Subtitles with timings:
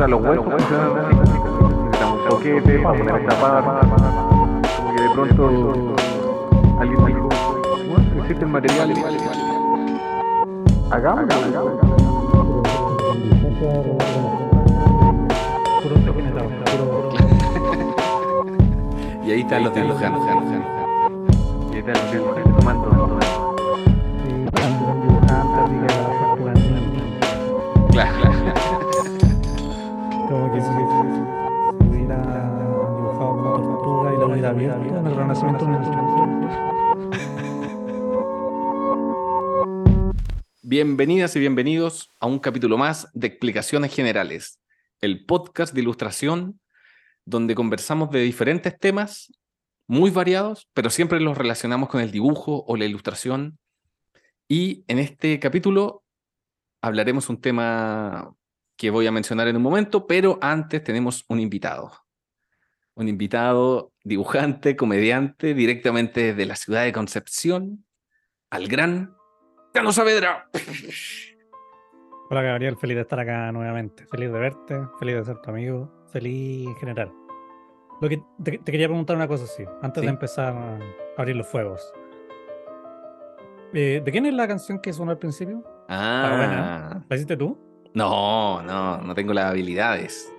[0.00, 0.54] sea, los huecos
[2.30, 3.64] boquete para poner a tapar.
[4.76, 5.94] Como que de pronto
[6.78, 7.28] alguien dijo,
[8.16, 8.94] existe el material.
[10.90, 11.80] Hagámoslo.
[19.22, 20.22] Y ahí están los dibujantes.
[21.70, 23.54] Y ahí está el dibujante tomando todo esto.
[24.24, 27.02] Sí, cuando eran dibujantes, así que las tortugas ninja.
[27.92, 28.49] Claro, claro.
[34.54, 35.66] Hubiera abierto en el renacimiento
[40.62, 44.60] Bienvenidas y bienvenidos a un capítulo más de Explicaciones Generales,
[45.00, 46.60] el podcast de ilustración
[47.24, 49.32] donde conversamos de diferentes temas
[49.86, 53.58] muy variados, pero siempre los relacionamos con el dibujo o la ilustración.
[54.48, 56.02] Y en este capítulo
[56.80, 58.34] hablaremos un tema
[58.76, 61.92] que voy a mencionar en un momento, pero antes tenemos un invitado.
[62.94, 67.84] Un invitado dibujante, comediante, directamente desde la ciudad de Concepción,
[68.50, 69.14] al gran
[69.72, 70.50] Cano Saavedra.
[72.28, 74.04] Hola Gabriel, feliz de estar acá nuevamente.
[74.08, 77.12] Feliz de verte, feliz de ser tu amigo, feliz en general.
[78.00, 80.06] Lo que te, te quería preguntar una cosa así, antes Sí.
[80.06, 80.78] de empezar a
[81.16, 81.92] abrir los fuegos.
[83.72, 85.58] Eh, ¿De quién es la canción que sonó al principio?
[85.86, 86.88] Buena.
[86.98, 87.56] Ah, ¿La hiciste tú?
[87.94, 90.32] no, no, no tengo las habilidades.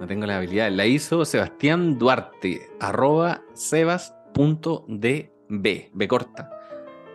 [0.00, 0.74] No tengo las habilidades.
[0.74, 6.50] La hizo Sebastián Duarte, arroba sebas.db, B corta,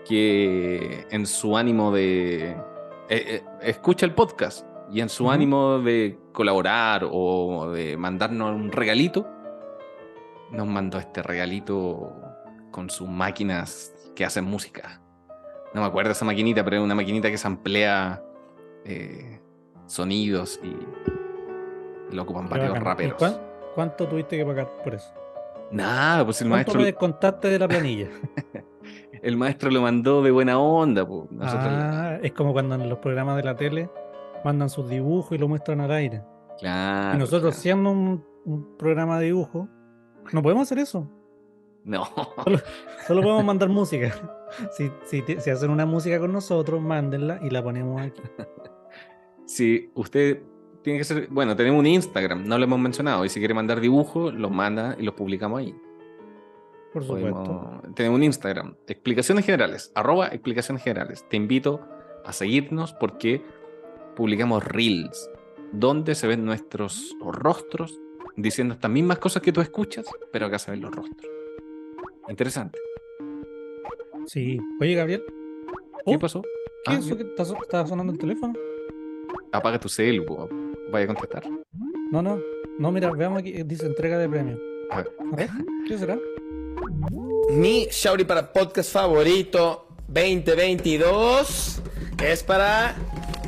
[0.08, 2.52] que en su ánimo de...
[2.52, 2.56] eh,
[3.10, 9.28] eh, escucha el podcast y en su ánimo de colaborar o de mandarnos un regalito,
[10.52, 12.14] nos mandó este regalito
[12.72, 15.02] con sus máquinas que hacen música.
[15.74, 18.22] No me acuerdo esa maquinita, pero es una maquinita que samplea
[18.84, 19.40] eh,
[19.86, 20.76] sonidos y
[22.16, 22.82] lo ocupan Qué varios bacán.
[22.84, 23.16] ¿Y raperos.
[23.18, 23.38] cuán-
[23.76, 25.14] ¿Cuánto tuviste que pagar por eso?
[25.72, 28.08] Nada, pues el ¿Cuánto maestro, me descontaste de la planilla?
[29.22, 31.08] el maestro lo mandó de buena onda.
[31.08, 31.30] Pues.
[31.40, 33.90] Ah, es como cuando en los programas de la tele
[34.44, 36.22] mandan sus dibujos y lo muestran al aire.
[36.60, 37.62] claro, y nosotros claro.
[37.62, 39.70] siendo un, un programa de dibujo,
[40.34, 41.08] no podemos hacer eso.
[41.86, 42.04] No,
[43.08, 44.12] Solo podemos mandar música.
[44.74, 48.22] Si, si, si hacen una música con nosotros, mándenla y la ponemos aquí.
[49.46, 50.42] si usted
[50.84, 53.80] tiene que ser, bueno, tenemos un Instagram, no lo hemos mencionado, y si quiere mandar
[53.80, 55.76] dibujos, los manda y los publicamos ahí.
[56.94, 57.32] Por supuesto.
[57.44, 61.26] Podemos- tenemos un Instagram, explicaciones generales, arroba explicaciones generales.
[61.30, 61.82] Te invito
[62.26, 63.42] a seguirnos porque
[64.16, 65.30] publicamos reels,
[65.72, 68.00] donde se ven nuestros rostros
[68.36, 71.32] diciendo estas mismas cosas que tú escuchas, pero acá se ven los rostros.
[72.28, 72.78] Interesante.
[74.26, 74.60] Sí.
[74.80, 75.24] Oye, Gabriel,
[76.06, 76.42] ¿Qué Oh, pasó?
[76.42, 76.50] ¿qué
[76.88, 78.54] Ah, es eso que está, so- está sonando el teléfono?
[79.52, 80.26] Apaga tu celu.
[80.92, 81.44] Vaya a contestar.
[82.12, 82.40] No, no.
[82.78, 83.64] No, mira, veamos aquí.
[83.64, 84.60] Dice entrega de premio.
[84.90, 85.12] A ver.
[85.20, 85.50] A ver,
[85.88, 86.18] ¿qué será?
[87.52, 91.82] Mi Shauri para podcast favorito 2022
[92.24, 92.96] es para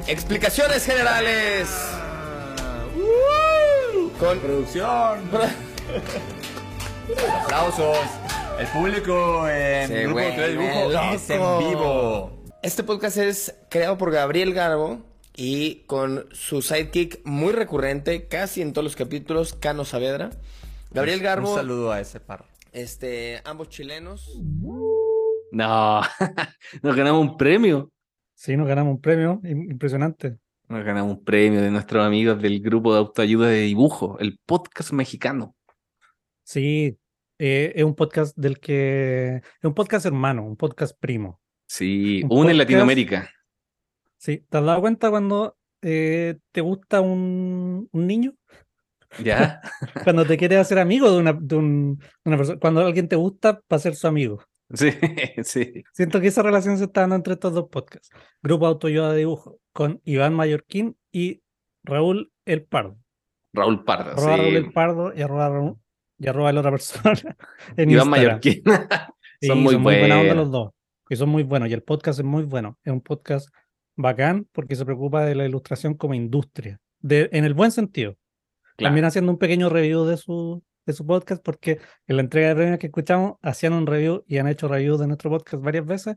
[0.07, 1.69] explicaciones generales.
[4.19, 5.19] Con Producción.
[7.43, 7.97] Aplausos.
[8.59, 12.31] El público en Se Grupo de Dibujo es en vivo.
[12.61, 18.73] Este podcast es creado por Gabriel Garbo y con su sidekick muy recurrente, casi en
[18.73, 20.29] todos los capítulos, Cano Saavedra.
[20.91, 22.45] Gabriel Garbo, Un saludo a ese par.
[22.71, 24.39] este, ambos chilenos.
[25.51, 26.01] No,
[26.81, 27.91] nos ganamos un premio.
[28.35, 29.39] Sí, nos ganamos un premio.
[29.43, 30.37] im- Impresionante.
[30.69, 34.91] Nos ganamos un premio de nuestros amigos del grupo de autoayuda de dibujo, el podcast
[34.91, 35.55] mexicano.
[36.43, 36.97] Sí,
[37.39, 39.35] eh, es un podcast del que.
[39.37, 41.41] Es un podcast hermano, un podcast primo.
[41.67, 43.29] Sí, Un una en podcast- Latinoamérica.
[44.23, 48.33] Sí, ¿te has dado cuenta cuando eh, te gusta un, un niño?
[49.21, 49.59] ¿Ya?
[50.05, 52.59] Cuando te quieres hacer amigo de una, de un- de una persona.
[52.59, 54.41] Cuando alguien te gusta para ser su amigo.
[54.73, 54.89] Sí,
[55.43, 55.83] sí.
[55.91, 58.09] Siento que esa relación se está dando entre estos dos podcasts.
[58.41, 61.41] Grupo Autoayuda de Dibujo, con Iván Mallorquín y
[61.83, 62.97] Raúl El Pardo.
[63.51, 64.11] Raúl Pardo.
[64.13, 64.71] Arroba Raúl El.
[64.71, 65.77] Pardo y arroba, Raúl-
[66.17, 67.13] y arroba la otra persona
[67.77, 68.39] en Iván Instagram.
[68.39, 68.63] Mallorquín.
[69.41, 70.35] Sí, son muy buena onda buenos.
[70.37, 70.71] los dos.
[71.09, 71.69] Y son muy buenos.
[71.69, 72.79] Y el podcast es muy bueno.
[72.83, 73.49] Es un podcast
[73.95, 76.79] bacán porque se preocupa de la ilustración como industria.
[76.99, 78.17] De, en el buen sentido.
[78.75, 78.89] Claro.
[78.89, 82.55] También haciendo un pequeño review de su, de su podcast, porque en la entrega de
[82.55, 86.15] premios que escuchamos hacían un review y han hecho reviews de nuestro podcast varias veces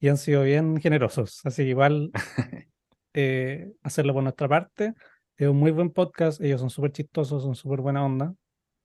[0.00, 1.40] y han sido bien generosos.
[1.44, 2.10] Así que igual
[3.14, 4.94] eh, hacerlo por nuestra parte.
[5.36, 6.40] Es un muy buen podcast.
[6.40, 8.34] Ellos son súper chistosos, son súper buena onda.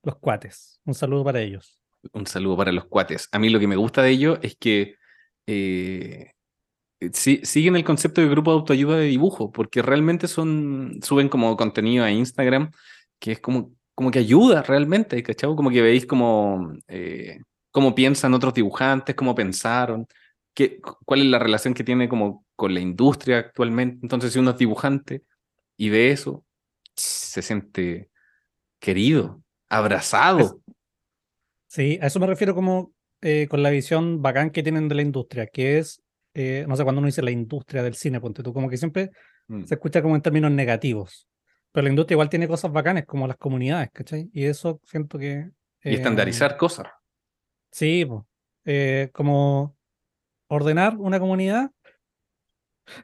[0.03, 0.79] Los cuates.
[0.85, 1.79] Un saludo para ellos.
[2.13, 3.27] Un saludo para los cuates.
[3.31, 4.95] A mí lo que me gusta de ellos es que
[5.45, 6.31] eh,
[7.13, 11.55] sí, siguen el concepto de grupo de autoayuda de dibujo, porque realmente son, suben como
[11.57, 12.71] contenido a Instagram,
[13.19, 15.55] que es como, como que ayuda realmente, ¿cachai?
[15.55, 17.41] Como que veis como, eh,
[17.71, 20.07] cómo piensan otros dibujantes, cómo pensaron,
[20.53, 23.99] qué, cuál es la relación que tiene como con la industria actualmente.
[24.01, 25.23] Entonces, si uno es dibujante
[25.77, 26.43] y ve eso,
[26.95, 28.09] se siente
[28.79, 30.61] querido, abrazado.
[31.67, 35.01] Sí, a eso me refiero como eh, con la visión bacán que tienen de la
[35.01, 36.01] industria, que es,
[36.41, 39.11] eh, no sé, cuando uno dice la industria del cine, ponte tú, como que siempre
[39.47, 39.65] Mm.
[39.65, 41.27] se escucha como en términos negativos.
[41.71, 44.29] Pero la industria igual tiene cosas bacanes, como las comunidades, ¿cachai?
[44.31, 45.49] Y eso siento que...
[45.83, 46.87] Y eh, estandarizar cosas.
[47.71, 48.07] Sí.
[48.65, 49.75] Eh, como
[50.47, 51.71] ordenar una comunidad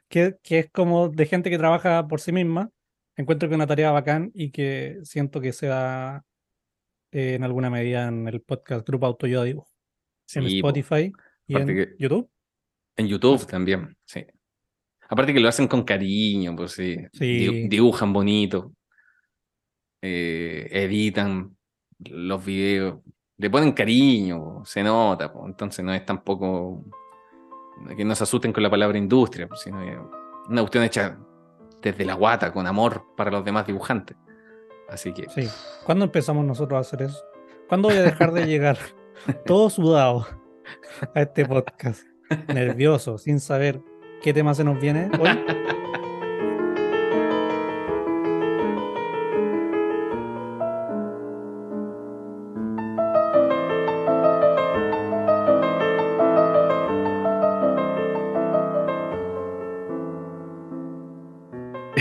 [0.08, 2.70] que, que es como de gente que trabaja por sí misma.
[3.16, 6.24] Encuentro que es una tarea bacán y que siento que se da
[7.12, 9.70] eh, en alguna medida en el podcast Grupo Autoayuda Dibujo,
[10.34, 10.68] en Sí, po.
[10.68, 11.12] Spotify
[11.46, 12.28] y en que- YouTube.
[12.96, 14.24] En YouTube también, sí.
[15.08, 16.96] Aparte que lo hacen con cariño, pues sí.
[17.12, 17.68] Di- Sí.
[17.68, 18.72] dibujan bonito.
[20.02, 21.56] eh, editan
[21.98, 23.00] los videos.
[23.38, 25.32] Le ponen cariño, se nota.
[25.32, 26.84] pues, Entonces no es tampoco.
[27.96, 29.78] Que no se asusten con la palabra industria, pues, sino
[30.48, 31.18] una cuestión hecha
[31.82, 34.16] desde la guata, con amor para los demás dibujantes.
[34.88, 35.28] Así que.
[35.30, 35.48] Sí.
[35.84, 37.22] ¿Cuándo empezamos nosotros a hacer eso?
[37.68, 38.78] ¿Cuándo voy a dejar de llegar
[39.44, 40.26] todo sudado
[41.14, 42.02] a este podcast?
[42.48, 43.80] Nervioso, sin saber
[44.22, 45.30] qué tema se nos viene hoy.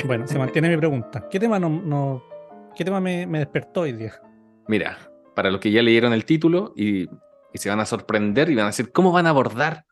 [0.05, 1.27] Bueno, se mantiene mi pregunta.
[1.31, 2.23] ¿Qué tema, no,
[2.75, 4.13] ¿qué tema me, despertó hoy día?
[4.67, 4.97] Mira,
[5.35, 7.07] para los que ya leyeron el título y
[7.55, 9.85] se van a sorprender y van a decir, ¿cómo van a abordar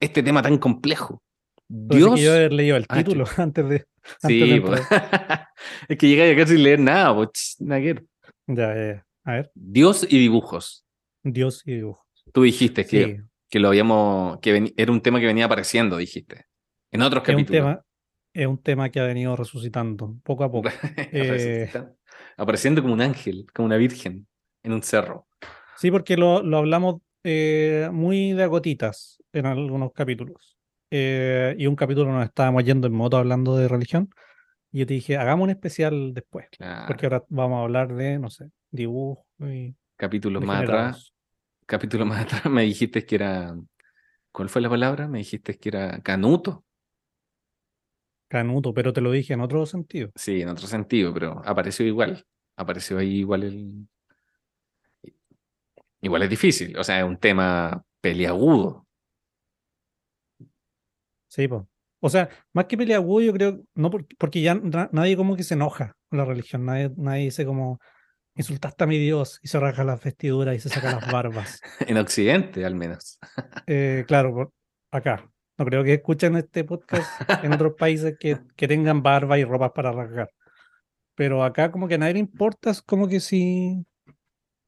[0.00, 1.22] este tema tan complejo?
[1.68, 2.14] Dios.
[2.14, 3.86] que yo haber leído el Ah, título antes de.
[4.22, 4.80] antes de Sí, pues.
[5.88, 7.94] es que llegáis acá sin leer nada, pues, nada que.
[8.46, 9.06] Ya, ya, ya.
[9.24, 10.84] A ver, Dios y dibujos.
[11.22, 12.06] Dios y dibujo.
[12.32, 13.16] Tú dijiste que, Sí,
[13.50, 16.46] que lo habíamos, que era un tema que venía apareciendo, dijiste.
[16.90, 17.60] En otros es un capítulos.
[17.60, 17.84] tema,
[18.32, 20.70] es un tema que ha venido resucitando poco a poco.
[21.12, 21.70] Eh.
[22.38, 24.26] Apareciendo- como un ángel, como una virgen
[24.62, 25.26] en un cerro.
[25.76, 30.56] Sí, porque lo, lo hablamos eh, muy de a gotitas en algunos capítulos.
[30.90, 34.10] Eh, y un capítulo nos estábamos yendo en moto hablando de religión.
[34.70, 36.46] Y yo te dije, hagamos un especial después.
[36.50, 36.86] Claro.
[36.86, 41.12] Porque ahora vamos a hablar de, no sé, dibujo y Capítulos más atrás,
[41.66, 43.56] capítulos más atrás me dijiste que era.
[44.30, 45.08] ¿Cuál fue la palabra?
[45.08, 46.64] Me dijiste que era canuto.
[48.28, 50.10] Canuto, pero te lo dije en otro sentido.
[50.14, 52.24] Sí, en otro sentido, pero apareció igual.
[52.56, 53.88] Apareció ahí igual el.
[56.00, 56.78] Igual es difícil.
[56.78, 58.86] O sea, es un tema peliagudo.
[61.28, 61.62] Sí, pues.
[62.00, 65.42] O sea, más que peleagudo, yo creo, no porque, porque ya na- nadie como que
[65.42, 67.80] se enoja con la religión, nadie, nadie dice como
[68.36, 71.60] insultaste a mi Dios y se raja las vestiduras y se saca las barbas.
[71.88, 73.18] En Occidente, al menos.
[73.66, 74.52] Eh, claro, por-
[74.92, 75.28] acá.
[75.58, 77.10] No creo que escuchen este podcast
[77.42, 80.30] en otros países que, que tengan barba y ropas para rasgar.
[81.16, 83.84] Pero acá como que a nadie le importa, es como que si,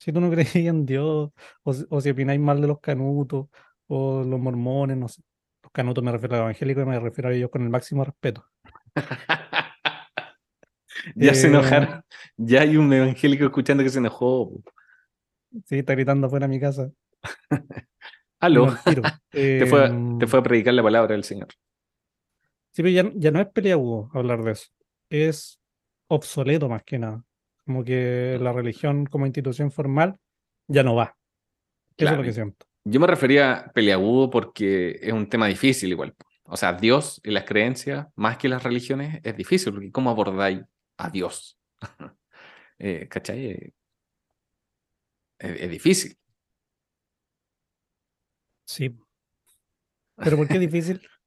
[0.00, 1.30] si tú no crees en Dios,
[1.62, 3.46] o, o si opináis mal de los canutos,
[3.86, 5.22] o los mormones, no sé.
[5.70, 8.04] Los canutos me refiero a los evangélicos y me refiero a ellos con el máximo
[8.04, 8.44] respeto.
[11.14, 12.02] Ya se Eh, enojaron.
[12.36, 14.52] Ya hay un evangélico escuchando que se enojó.
[15.64, 16.90] Sí, está gritando afuera de mi casa.
[18.40, 18.76] Aló.
[19.30, 21.48] Te fue, Em, te fue a predicar la palabra del Señor.
[22.72, 24.68] Sí, pero ya, ya no es peleagudo hablar de eso.
[25.08, 25.58] Es
[26.08, 27.24] obsoleto más que nada.
[27.64, 30.16] Como que la religión como institución formal
[30.68, 31.04] ya no va.
[31.04, 31.14] Eso
[31.88, 32.66] es Claro, lo que siento.
[32.84, 36.14] Yo me refería a peleagudo porque es un tema difícil igual.
[36.44, 40.60] O sea, Dios y las creencias, más que las religiones, es difícil porque ¿cómo abordáis
[40.96, 41.58] a Dios?
[42.82, 43.46] Eh, ¿Cachai?
[43.46, 43.72] Eh,
[45.38, 46.16] Es, es difícil.
[48.66, 48.96] Sí.
[50.16, 51.00] Pero ¿por qué es difícil?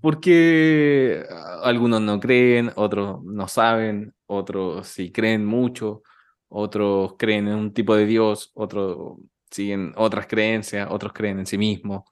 [0.00, 1.24] Porque
[1.62, 6.02] algunos no creen, otros no saben, otros sí creen mucho,
[6.48, 9.16] otros creen en un tipo de Dios, otros
[9.54, 12.02] siguen otras creencias, otros creen en sí mismos.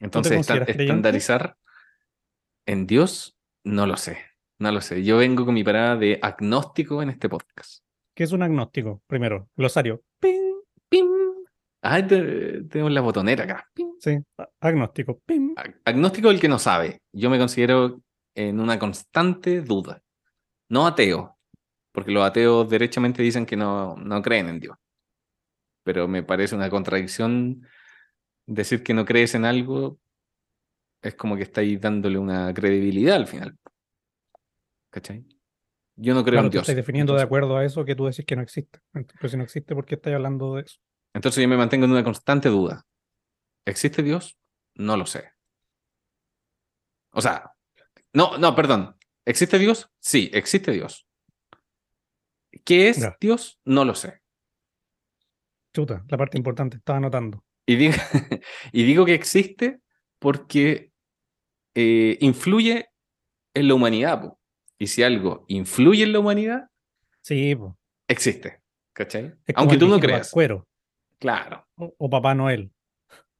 [0.00, 0.72] Entonces, creyente?
[0.82, 1.56] estandarizar
[2.66, 4.18] en Dios, no lo sé,
[4.58, 5.02] no lo sé.
[5.04, 7.82] Yo vengo con mi parada de agnóstico en este podcast.
[8.14, 9.02] ¿Qué es un agnóstico?
[9.06, 10.02] Primero, glosario.
[10.20, 10.54] ¡Ping!
[10.88, 11.06] ¡Pim!
[11.82, 13.68] Ah, te- tenemos la botonera acá.
[13.74, 13.88] ¡Pim!
[14.00, 14.18] Sí,
[14.60, 15.20] agnóstico.
[15.24, 15.54] ¡Ping!
[15.56, 17.00] Ag- Agnóstico el que no sabe.
[17.12, 18.00] Yo me considero
[18.34, 20.02] en una constante duda.
[20.70, 21.38] No ateo,
[21.92, 24.76] porque los ateos derechamente dicen que no, no creen en Dios.
[25.88, 27.66] Pero me parece una contradicción
[28.44, 29.98] decir que no crees en algo
[31.00, 33.56] es como que estáis dándole una credibilidad al final.
[34.90, 35.24] ¿Cachai?
[35.96, 36.64] Yo no creo Claro, en Dios.
[36.64, 38.80] estás definiendo de acuerdo a eso que tú decís que no existe.
[38.92, 40.78] Pero si no existe, ¿por qué estás hablando de eso?
[41.14, 42.84] Entonces yo me mantengo en una constante duda.
[43.64, 44.38] ¿Existe Dios?
[44.74, 45.32] No lo sé.
[47.12, 47.50] O sea,
[48.12, 48.94] no, no, perdón.
[49.24, 49.90] ¿Existe Dios?
[50.00, 51.08] Sí, existe Dios.
[52.62, 53.08] ¿Qué es.
[53.18, 53.58] Dios?
[53.64, 54.20] No lo sé.
[55.74, 57.44] Chuta, la parte importante, estaba anotando.
[57.66, 57.94] Y digo,
[58.72, 59.80] y digo que existe
[60.18, 60.90] porque
[61.74, 62.86] eh, influye
[63.54, 64.20] en la humanidad.
[64.22, 64.40] po.
[64.78, 66.68] Y si algo influye en la humanidad,
[67.22, 67.76] Sí, po.
[68.08, 68.60] existe.
[68.94, 69.34] ¿Cachai?
[69.46, 70.20] es Aunque tú no creas.
[70.20, 70.66] Pascuero
[71.20, 71.66] Claro.
[71.76, 72.72] o, o Papá Noel.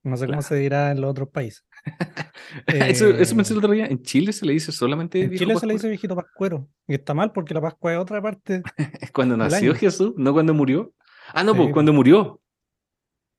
[0.05, 0.43] No sé cómo Claro.
[0.43, 1.65] se dirá en los otros países.
[2.67, 3.87] Eso, eso pensé Eh, el otro día.
[3.87, 5.73] En Chile se le dice solamente En Chile se le Pascuero.
[5.75, 6.69] dice viejito Pascuero.
[6.87, 8.63] Y está mal porque la Pascua es otra parte.
[9.03, 9.75] Es cuando nació año.
[9.79, 10.93] Jesús, no cuando murió.
[11.35, 12.41] Ah, no, Sí, pues cuando murió.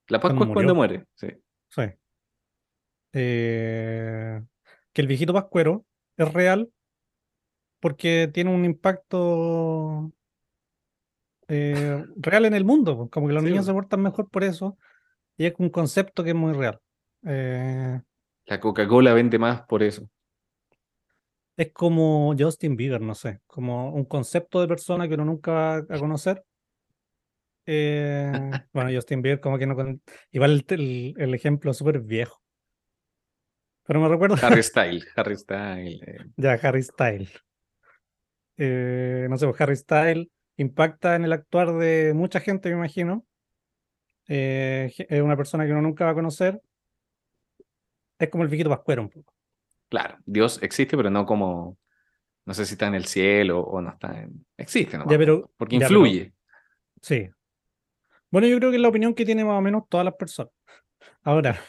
[0.07, 1.05] La Pascua Cuando es cuando muere.
[1.15, 1.27] Sí.
[1.69, 1.81] Sí.
[3.13, 4.41] Eh,
[4.93, 5.85] que el viejito Pascuero
[6.17, 6.69] es real
[7.79, 10.11] porque tiene un impacto
[11.47, 12.95] eh, real en el mundo.
[12.97, 13.09] po.
[13.09, 13.71] Como que los Sí, niños po.
[13.71, 14.77] se portan mejor por eso.
[15.37, 16.79] Y es un concepto que es muy real.
[17.25, 18.01] Eh,
[18.45, 20.09] La Coca-Cola vende más por eso.
[21.57, 25.75] es como Justin Bieber, no sé, como un concepto de persona que uno nunca va
[25.77, 26.43] a conocer.
[27.71, 28.31] Eh,
[28.73, 29.75] bueno, Justin Bieber, como que no.
[29.75, 32.41] con- Igual el, el- el ejemplo súper viejo.
[33.85, 34.35] Pero me recuerdo.
[34.41, 36.01] Harry Style, Harry Style.
[36.05, 37.29] eh, Ya, Harry Style.
[38.57, 43.25] Eh, no sé, pues Harry Style impacta en el actuar de mucha gente, me imagino.
[44.27, 46.61] Es una persona que uno nunca va a conocer.
[48.19, 49.33] Es como el viejito Pascuero un poco.
[49.89, 51.77] Claro, Dios existe, pero no como.
[52.45, 54.45] No sé si está en el cielo o no está en.
[54.57, 56.33] Existe, Ya, pero- Porque ya, pero- influye.
[57.01, 57.29] Sí.
[58.31, 60.53] Bueno, yo creo que es la opinión que tienen más o menos todas las personas.
[61.23, 61.59] Ahora,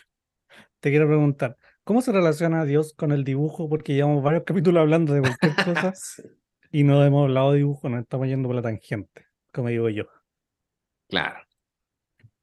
[0.81, 3.69] te quiero preguntar, ¿cómo se relaciona Dios con el dibujo?
[3.69, 5.55] Porque llevamos varios capítulos hablando de cualquier
[5.93, 5.93] cosa
[6.71, 10.05] y no hemos hablado de dibujo, nos estamos yendo por la tangente, como digo yo.
[11.09, 11.41] Claro.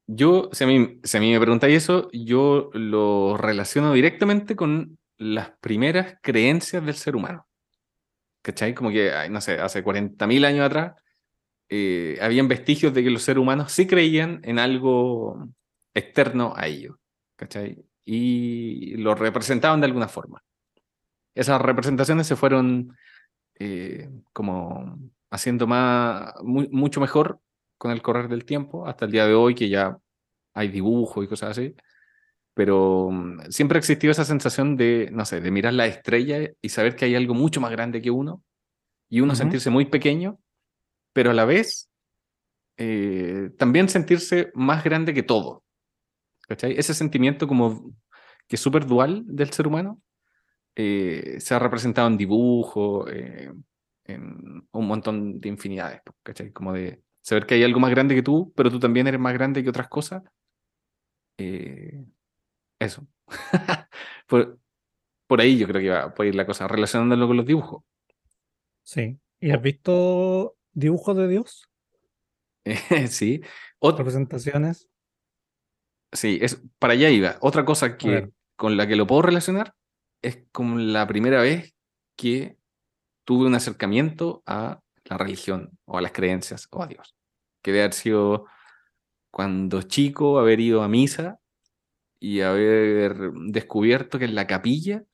[0.06, 4.98] Yo, si a mí, si a mí me preguntáis eso, yo lo relaciono directamente con
[5.16, 7.46] las primeras creencias del ser humano.
[8.42, 8.74] ¿Cachai?
[8.74, 10.94] Como que, no sé, hace 40.000 años atrás,
[11.68, 15.48] eh, habían vestigios de que los seres humanos sí creían en algo
[15.94, 16.96] externo a ellos.
[17.36, 17.84] ¿Cachai?
[18.04, 20.42] Y lo representaban de alguna forma.
[21.34, 22.96] Esas representaciones se fueron
[23.58, 24.98] eh, como
[25.30, 27.40] haciendo más, mu- mucho mejor
[27.76, 29.96] con el correr del tiempo, hasta el día de hoy que ya
[30.54, 31.74] hay dibujo y cosas así.
[32.54, 36.68] Pero mm, siempre ha existido esa sensación de, no sé, de mirar la estrella y
[36.70, 38.42] saber que hay algo mucho más grande que uno
[39.08, 40.38] y uno sentirse muy pequeño,
[41.18, 41.90] pero a la vez
[42.76, 45.64] eh, también sentirse más grande que todo.
[46.42, 46.78] ¿Cachai?
[46.78, 47.92] Ese sentimiento como
[48.46, 50.00] que es súper dual del ser humano
[50.76, 53.52] eh, se ha representado en dibujo, eh,
[54.04, 56.52] en un montón de infinidades, ¿cachai?
[56.52, 59.34] Como de saber que hay algo más grande que tú, pero tú también eres más
[59.34, 60.22] grande que otras cosas.
[61.36, 62.04] Eh,
[62.78, 63.08] eso.
[64.28, 64.60] por,
[65.26, 67.82] por ahí yo creo que va, puede ir la cosa, relacionándolo con los dibujos.
[68.84, 69.18] Sí.
[69.40, 71.68] ¿Y has visto dibujos de Dios?
[73.08, 73.40] sí.
[73.80, 74.88] Ot- Representaciones.
[76.12, 77.36] sí, es, para allá iba.
[77.40, 79.74] Otra cosa que, con la que lo puedo relacionar
[80.22, 81.74] es como la primera vez
[82.16, 82.56] que
[83.24, 87.14] tuve un acercamiento a la religión o a las creencias o a Dios.
[87.62, 88.46] Que debe haber sido
[89.30, 91.38] cuando chico, haber ido a misa
[92.20, 93.16] y haber
[93.48, 95.04] descubierto que en la capilla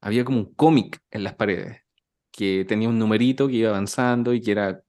[0.00, 1.82] había como un cómic en las paredes,
[2.30, 4.82] que tenía un numerito que iba avanzando y que era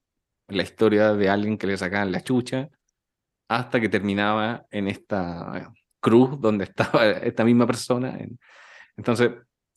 [0.48, 2.68] la historia de alguien que le sacaban la chucha
[3.48, 8.16] hasta que terminaba en esta cruz donde estaba esta misma persona.
[8.18, 8.38] en-
[8.96, 9.32] Entonces,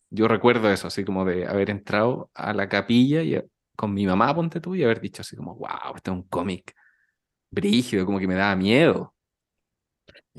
[0.09, 3.41] yo recuerdo eso, así como de haber entrado a la capilla y
[3.75, 6.73] con mi mamá, ponte tú, y haber dicho así como, wow, este es un cómic
[7.51, 9.13] brígido, como que me daba miedo.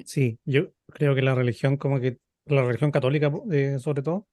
[0.06, 4.26] Sí, yo creo que la religión, como que la religión católica, eh, sobre todo,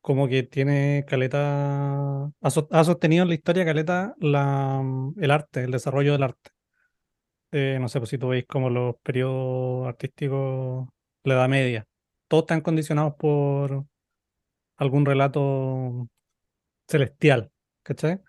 [0.00, 5.30] como que tiene caleta, ha, so- ha sostenido en la historia caleta la, mm, el
[5.30, 6.50] arte, el desarrollo del arte.
[7.50, 10.86] Eh, no sé, pues si tú veis como los periodos artísticos,
[11.24, 11.86] la Edad Media,
[12.28, 13.86] todos están condicionados por
[14.76, 16.08] algún relato
[16.88, 17.50] celestial,
[17.82, 18.20] ¿cachai?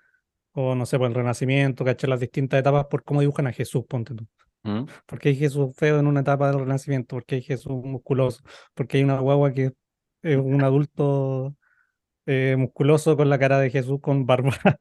[0.53, 2.09] O no sé, por el Renacimiento, ¿cachai?
[2.09, 4.27] Las distintas etapas por cómo dibujan a Jesús, ponte tú.
[4.63, 4.85] ¿Mm?
[5.07, 7.15] porque hay Jesús feo en una etapa del Renacimiento?
[7.15, 8.43] porque hay Jesús musculoso?
[8.73, 9.71] porque hay una guagua que
[10.21, 11.55] es un adulto
[12.31, 14.51] eh, musculoso con la cara de Jesús con barba?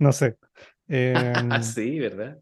[0.00, 0.36] No sé.
[0.88, 2.40] Em, sí, ¿verdad?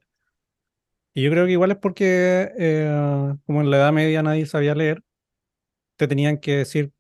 [1.12, 4.74] y yo creo que igual es porque, eh, como en la Edad Media nadie sabía
[4.74, 5.02] leer,
[5.96, 6.92] te tenían que decir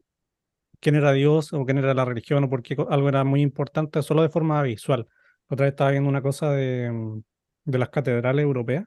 [0.80, 4.02] quién era Dios o quién era la religión o por qué algo era muy importante
[4.02, 5.06] solo de forma visual.
[5.48, 7.22] Otra vez estaba viendo una cosa de, mm,
[7.64, 8.86] de las catedrales europeas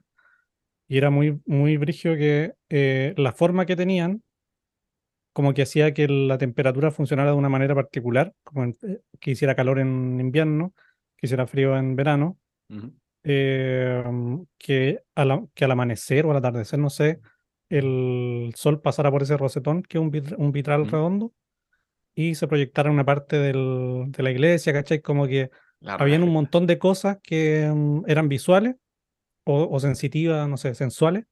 [0.86, 4.22] y era muy, muy brigio que eh, la forma que tenían
[5.32, 9.32] como que hacía que la temperatura funcionara de una manera particular, como en- eh, que
[9.32, 10.74] hiciera calor en invierno,
[11.16, 12.38] que hiciera frío en verano,
[13.24, 14.02] eh,
[14.58, 17.20] que, al, que al amanecer o al atardecer, no sé,
[17.70, 21.32] el sol pasara por ese rosetón, que es un, vit- un vitral redondo,
[22.14, 25.00] y se proyectara en una parte del- de la iglesia, ¿cachai?
[25.00, 28.76] Como que La habían un montón de cosas que mm, eran visuales
[29.46, 31.24] o, o sensitivas, no sé, sensuales,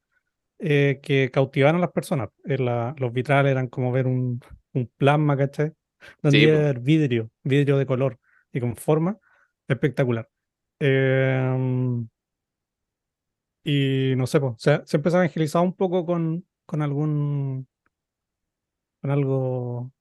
[0.59, 2.31] eh, que cautivaban a las personas.
[2.45, 4.41] Eh, la- los vitrales eran como ver un,
[4.73, 5.73] un plasma, ¿cachai?
[6.23, 8.19] Donde Sí, a haber vidrio, vidrio de color
[8.53, 9.19] y con forma
[9.69, 10.29] espectacular.
[10.81, 12.09] Em,
[13.65, 17.67] y no sé, sea, siempre se ha evangelizado un poco con, con algún,
[19.00, 19.93] con algo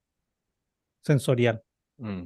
[1.01, 1.63] sensorial.
[1.97, 2.23] Mm.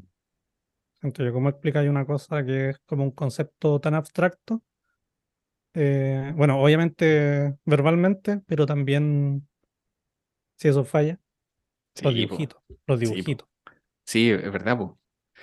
[1.03, 4.61] Yo, ¿cómo explicáis una cosa que es como un concepto tan abstracto?
[5.73, 9.47] Eh, bueno, obviamente verbalmente, pero también,
[10.57, 11.19] si eso falla,
[12.01, 12.17] los po.
[12.17, 12.97] dibujitos, los po.
[12.97, 13.47] dibujitos.
[14.05, 14.99] Sí, es verdad, po.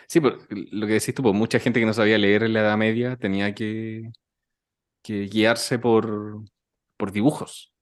[0.06, 2.60] Sí, pero lo que decís tú, pues mucha gente que no sabía leer en la
[2.60, 4.10] Edad Media tenía que,
[5.02, 6.42] que guiarse por,
[6.96, 7.72] por dibujos.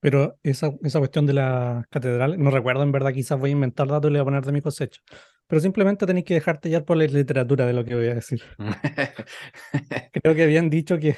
[0.00, 3.86] Pero esa, esa cuestión de las catedrales, no recuerdo en verdad, quizás voy a inventar
[3.86, 5.00] datos y le voy a poner de mi cosecha.
[5.46, 8.42] Pero simplemente tenéis que dejarte llevar por la literatura de lo que voy a decir.
[10.12, 11.16] Creo que habían dicho que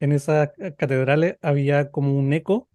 [0.00, 2.68] en esas catedrales había como un eco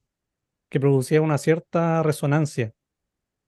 [0.70, 2.74] que producía una cierta resonancia.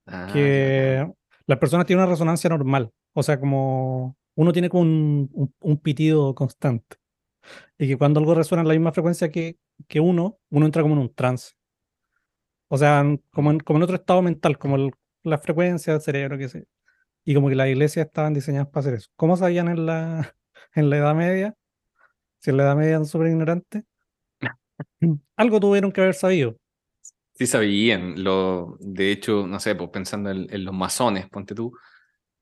[0.08, 1.12] Ah, que
[1.48, 2.92] las personas tienen una resonancia normal.
[3.14, 6.98] O sea, como uno tiene como un, un- un pitido constante.
[7.78, 10.96] Y que cuando algo resuena en la misma frecuencia que, que uno, uno entra como
[10.96, 11.54] en un trance.
[12.70, 14.92] O sea, como en, como en otro estado mental, como el-
[15.24, 16.66] la frecuencia del cerebro, que sé.
[17.26, 19.10] Y como que las iglesias estaban diseñadas para hacer eso.
[19.18, 20.36] ¿Cómo sabían en la,
[20.76, 21.56] en la Edad Media?
[22.44, 23.84] Si en la Edad Media eran súper ignorantes.
[25.38, 26.58] Algo tuvieron que haber sabido.
[27.36, 31.72] Sí sabían, lo, de hecho, no sé, pues pensando en, los masones, ponte tú,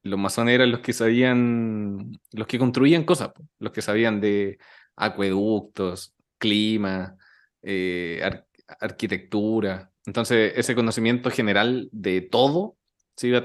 [0.03, 4.57] los masones eran los que sabían, los que construían cosas, po, los que sabían de
[4.95, 7.15] acueductos, clima,
[7.61, 8.47] eh, ar-
[8.79, 9.91] arquitectura.
[10.05, 12.75] Entonces, ese conocimiento general de todo
[13.15, 13.43] se iba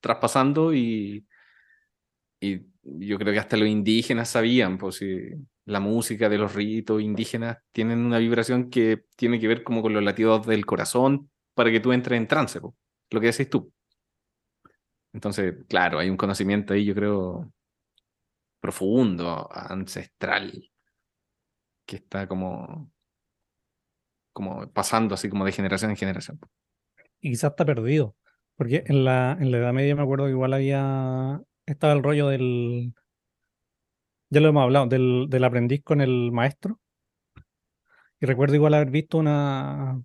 [0.00, 1.26] traspasando y,
[2.38, 5.30] y yo creo que hasta los indígenas sabían, pues si
[5.70, 9.92] la música de los ritos indígenas tienen una vibración que tiene que ver como con
[9.92, 13.72] los latidos del corazón para que tú entres en trance, lo que decís tú.
[15.12, 17.52] Entonces, claro, hay un conocimiento ahí, yo creo,
[18.60, 20.70] profundo, ancestral,
[21.86, 22.90] que está como,
[24.32, 26.40] como pasando así como de generación en generación.
[27.20, 28.16] y quizás está perdido.
[28.56, 32.26] Porque en la, en la Edad Media me acuerdo que igual había, estaba el rollo
[32.26, 32.92] del,
[34.30, 36.80] ya lo hemos hablado, del, del aprendiz con el maestro.
[38.20, 40.00] Y recuerdo igual haber visto una,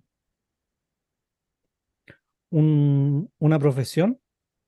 [2.50, 4.18] un- una profesión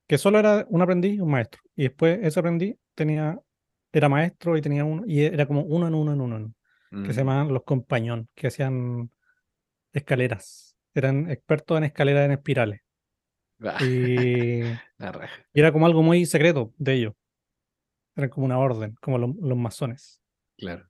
[0.07, 1.61] que solo era un aprendiz y un maestro.
[1.77, 3.39] Y después ese aprendiz tenía,
[3.93, 6.55] era maestro y tenía uno, y era como uno en uno en uno, en uno,
[7.05, 7.27] que se Mm.
[7.27, 9.11] llamaban los compañón, que hacían
[9.93, 10.77] escaleras.
[10.95, 12.81] Eran expertos en escaleras en espirales.
[13.63, 14.63] Ah, Y,
[15.53, 17.15] y era como algo muy secreto de ellos.
[18.19, 20.21] Era como una orden, como lo- los masones.
[20.59, 20.87] Claro.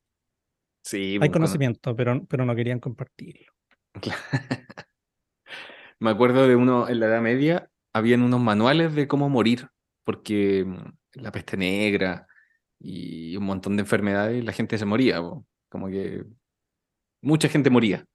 [0.82, 3.52] Sí, Hay cono- conocimiento, pero, pero no querían compartirlo.
[6.00, 9.68] Me acuerdo de uno en la Edad Media, habían unos manuales de cómo morir,
[10.04, 12.26] porque mm, la peste negra
[12.78, 15.44] y un montón de enfermedades, la gente se moría, po.
[15.68, 16.24] como que
[17.22, 18.06] mucha gente moría,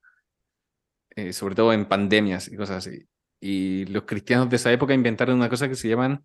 [1.10, 3.06] eh, sobre todo en pandemias y cosas así.
[3.40, 6.24] Y los cristianos de esa época inventaron una cosa que se llaman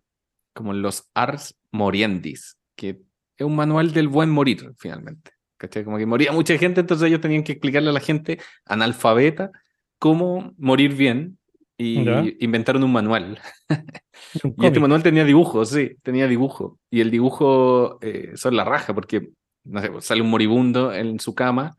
[0.54, 3.02] como los ars moriendis, que
[3.36, 5.32] es un manual del buen morir, finalmente.
[5.58, 5.84] ¿Cachai?
[5.84, 9.50] Como que moría mucha gente, entonces ellos tenían que explicarle a la gente analfabeta
[9.98, 11.38] cómo morir bien
[11.76, 12.24] y Ya.
[12.40, 13.38] inventaron un manual.
[14.44, 16.78] Un Y este manual tenía dibujos, sí, tenía dibujo.
[16.90, 19.30] Y el dibujo eh, son la raja, porque
[19.64, 21.76] no sé, sale un moribundo en su cama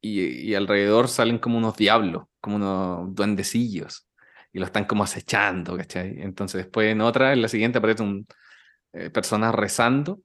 [0.00, 4.06] y, y alrededor salen como unos diablos, como unos duendecillos.
[4.52, 6.16] Y lo están como acechando, ¿cachai?
[6.20, 8.26] Entonces después en otra, en la siguiente aparece un
[8.92, 10.20] eh, personas rezando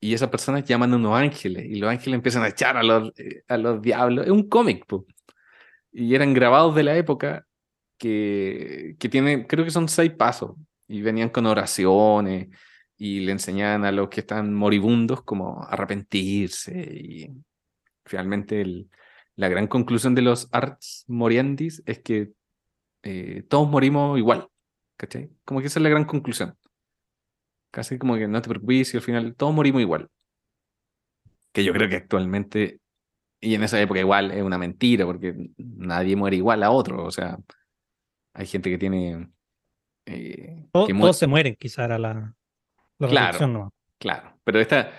[0.00, 3.12] y esas personas llaman a unos ángeles y los ángeles empiezan a echar a los,
[3.18, 4.26] eh, a los diablos.
[4.26, 4.84] Es un cómic.
[5.92, 7.46] Y eran grabados de la época
[7.98, 10.56] que, que tienen, creo que son seis pasos
[10.88, 12.48] y venían con oraciones
[12.96, 17.30] y le enseñaban a los que están moribundos como arrepentirse y
[18.04, 18.90] finalmente el-
[19.36, 22.32] la gran conclusión de los arts moriendis es que
[23.02, 24.48] eh, todos morimos igual,
[24.96, 25.30] ¿Cachai?
[25.44, 26.56] Como que esa es la gran conclusión.
[27.72, 30.08] Casi como que no te preocupes y al final todos morimos igual.
[31.52, 32.80] Que yo creo que actualmente,
[33.40, 37.04] y en esa época igual es una mentira, porque nadie muere igual a otro.
[37.04, 37.38] O sea,
[38.34, 39.28] hay gente que tiene...
[40.06, 42.34] eh, Todos, que mu- todos se mueren, quizá era la,
[42.98, 43.46] la Claro.
[43.46, 43.72] nomás.
[43.98, 44.92] Claro, pero esta,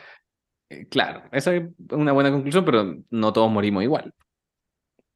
[0.70, 4.14] eh, claro, esa es una buena conclusión, pero no todos morimos igual.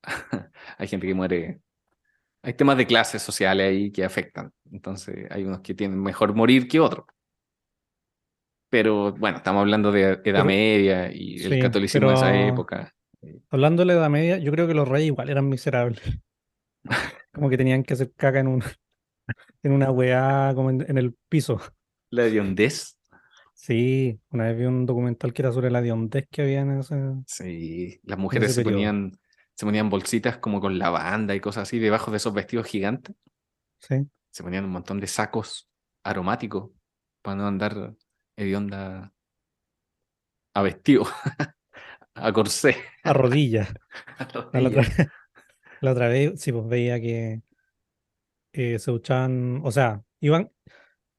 [0.77, 1.59] hay gente que muere,
[2.43, 6.67] hay temas de clases sociales ahí que afectan, entonces hay unos que tienen mejor morir
[6.67, 7.05] que otros.
[8.69, 12.93] Pero bueno, estamos hablando de Edad Pero- Media y el sí, catolicismo de esa época.
[13.49, 16.01] Hablando de la Edad Media, yo creo que los reyes igual eran miserables.
[17.33, 18.63] Como que tenían que hacer caca en un,
[19.63, 21.59] en una weá, como en, en el piso.
[22.09, 22.95] La hediondez,
[23.53, 26.95] Sí, una vez vi un documental que era sobre la hediondez que había en ese.
[27.25, 28.75] sí, las mujeres se periodo.
[28.77, 29.11] ponían,
[29.55, 33.15] se ponían bolsitas como con lavanda y cosas así debajo de esos vestidos gigantes.
[33.79, 34.07] Sí.
[34.31, 35.67] se ponían un montón de sacos
[36.03, 36.69] aromáticos
[37.23, 37.95] para no andar
[38.37, 39.11] hedionda
[40.53, 41.03] a vestido,
[42.15, 42.75] a corsé.
[43.03, 43.73] A rodillas.
[44.17, 45.07] a La otra, rodillas.
[45.81, 47.41] la otra vez, sí, pues veía que
[48.53, 50.51] eh, se duchaban, o sea, iban,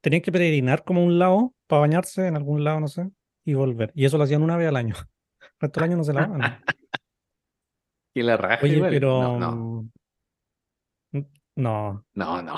[0.00, 3.10] tenían que peregrinar como un lado para bañarse en algún lado, no sé,
[3.44, 3.92] y volver.
[3.94, 4.94] Y eso lo hacían una vez al año.
[5.40, 6.62] El resto del año no se lavaban.
[8.14, 8.90] Y la raja Oye, igual.
[8.90, 9.38] pero.
[9.38, 9.90] No,
[11.12, 11.26] no,
[11.56, 12.54] No, no, no.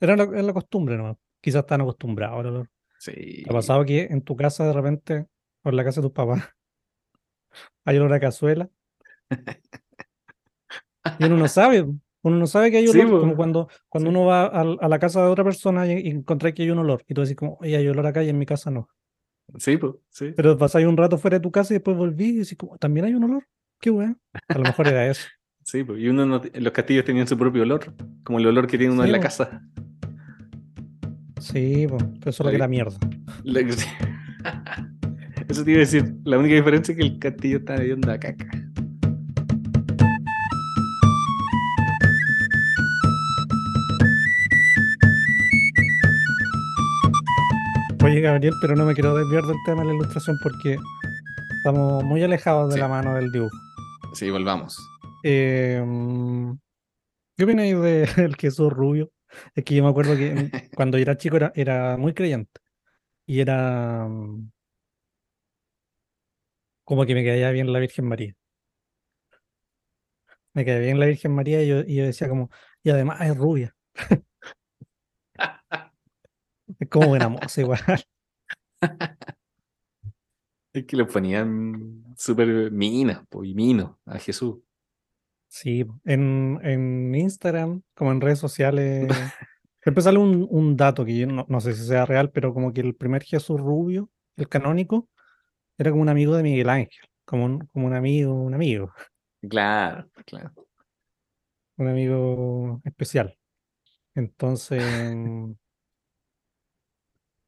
[0.00, 1.18] era la, era la costumbre, ¿no?
[1.46, 2.68] Quizás están acostumbrados al olor.
[2.98, 3.12] Sí.
[3.44, 5.26] ¿Te ha pasado que en tu casa de repente,
[5.62, 6.42] o en la casa de tus papás,
[7.84, 8.68] hay olor a cazuela?
[11.20, 13.20] Y uno no sabe, uno no sabe que hay Sí, olor, po.
[13.20, 14.16] como cuando, cuando Sí.
[14.16, 17.14] uno va a, la casa de otra persona y, y que hay un olor, y
[17.14, 18.88] tú decís como, oye, hay olor acá y en mi casa no.
[19.56, 20.32] Sí, pues, sí.
[20.36, 23.06] Pero pasáis un rato fuera de tu casa y después volví y decís como, ¿también
[23.06, 23.46] hay un olor?
[23.80, 24.16] Qué weá.
[24.48, 25.28] A lo mejor era eso.
[25.62, 26.00] Sí, pues.
[26.00, 29.02] Y uno no- los castillos tenían su propio olor, como el olor que tiene uno
[29.04, 29.62] Sí, en la casa.
[31.52, 32.96] Sí, pues, pero solo que era mierda.
[33.44, 33.60] La-
[35.48, 36.14] Eso te iba a decir.
[36.24, 38.48] La única diferencia es que el castillo está hediondo a caca.
[48.04, 50.76] Oye, Gabriel, pero no me quiero desviar del tema de la ilustración porque
[51.58, 52.80] estamos muy alejados de Sí.
[52.80, 53.56] la mano del dibujo.
[54.12, 54.78] Sí, volvamos.
[55.24, 56.52] Eh, mm,
[57.36, 59.10] ¿qué opináis de- del Jesús rubio?
[59.54, 62.60] Es que yo me acuerdo que cuando yo era chico era, era muy creyente
[63.26, 64.08] y era
[66.84, 68.34] como que me caía bien la Virgen María.
[70.54, 72.50] Me caía bien la Virgen María y yo, y yo decía como,
[72.82, 73.74] y además es rubia.
[76.80, 77.80] Es como buena moza igual.
[80.72, 84.58] Es que le ponían súper minas, po, y mino a Jesús.
[85.56, 89.08] Sí, en, en Instagram, como en redes sociales,
[89.82, 92.74] siempre sale un, un dato que yo no, no sé si sea real, pero como
[92.74, 95.08] que el primer Jesús rubio, el canónico,
[95.78, 98.92] era como un amigo de Miguel Ángel, como un, como un amigo, un amigo,
[99.48, 100.52] Claro, claro.
[101.78, 103.34] un amigo especial.
[104.14, 104.82] Entonces,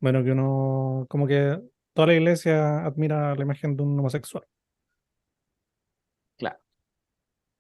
[0.00, 1.60] bueno, que uno, como que
[1.92, 4.46] toda la iglesia admira la imagen de un homosexual.
[6.38, 6.58] Claro.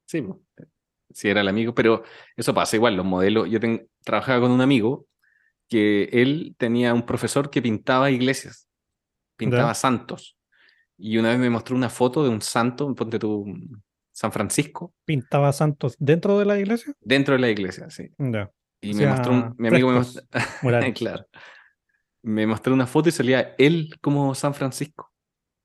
[0.08, 0.40] Sí, po.
[1.12, 2.02] sí, era el amigo, pero
[2.34, 3.48] eso pasa igual, los modelos.
[3.50, 5.06] Yo ten- trabajaba con un amigo
[5.68, 8.68] que él tenía un profesor que pintaba iglesias,
[9.36, 9.74] pintaba Ya.
[9.74, 10.36] santos.
[10.96, 13.44] Y una vez me mostró una foto de un santo, ponte tú,
[14.12, 16.92] San Francisco, Pintaba santos dentro de la iglesia.
[17.00, 18.08] dentro de la iglesia, sí.
[18.18, 20.22] Ya, Y O me mostró un- mi amigo me mostró,
[20.94, 21.26] claro.
[22.22, 25.12] Me mostró una foto y salía él como San Francisco,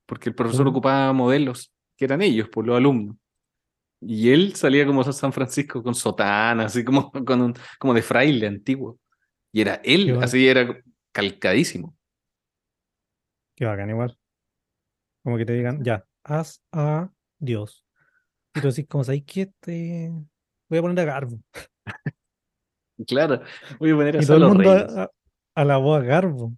[0.06, 3.16] porque el profesor ocupaba modelos que eran ellos, por los alumnos.
[4.06, 8.46] Y él salía como San Francisco con sotana, así como, con un, como de fraile
[8.46, 8.98] antiguo.
[9.52, 10.80] Y era él, Qué así era
[11.12, 11.96] calcadísimo.
[13.56, 14.18] Qué bacán, igual.
[15.22, 17.84] Como que te digan, ya, haz a Dios.
[18.54, 20.10] Y tú decís, como sabéis que te
[20.68, 21.38] voy a poner a Garbo.
[23.08, 23.40] Claro,
[23.80, 24.96] voy a poner a Y todo el Salo mundo Reyes.
[24.96, 25.10] a- a-
[25.56, 26.52] alabó a Garbo.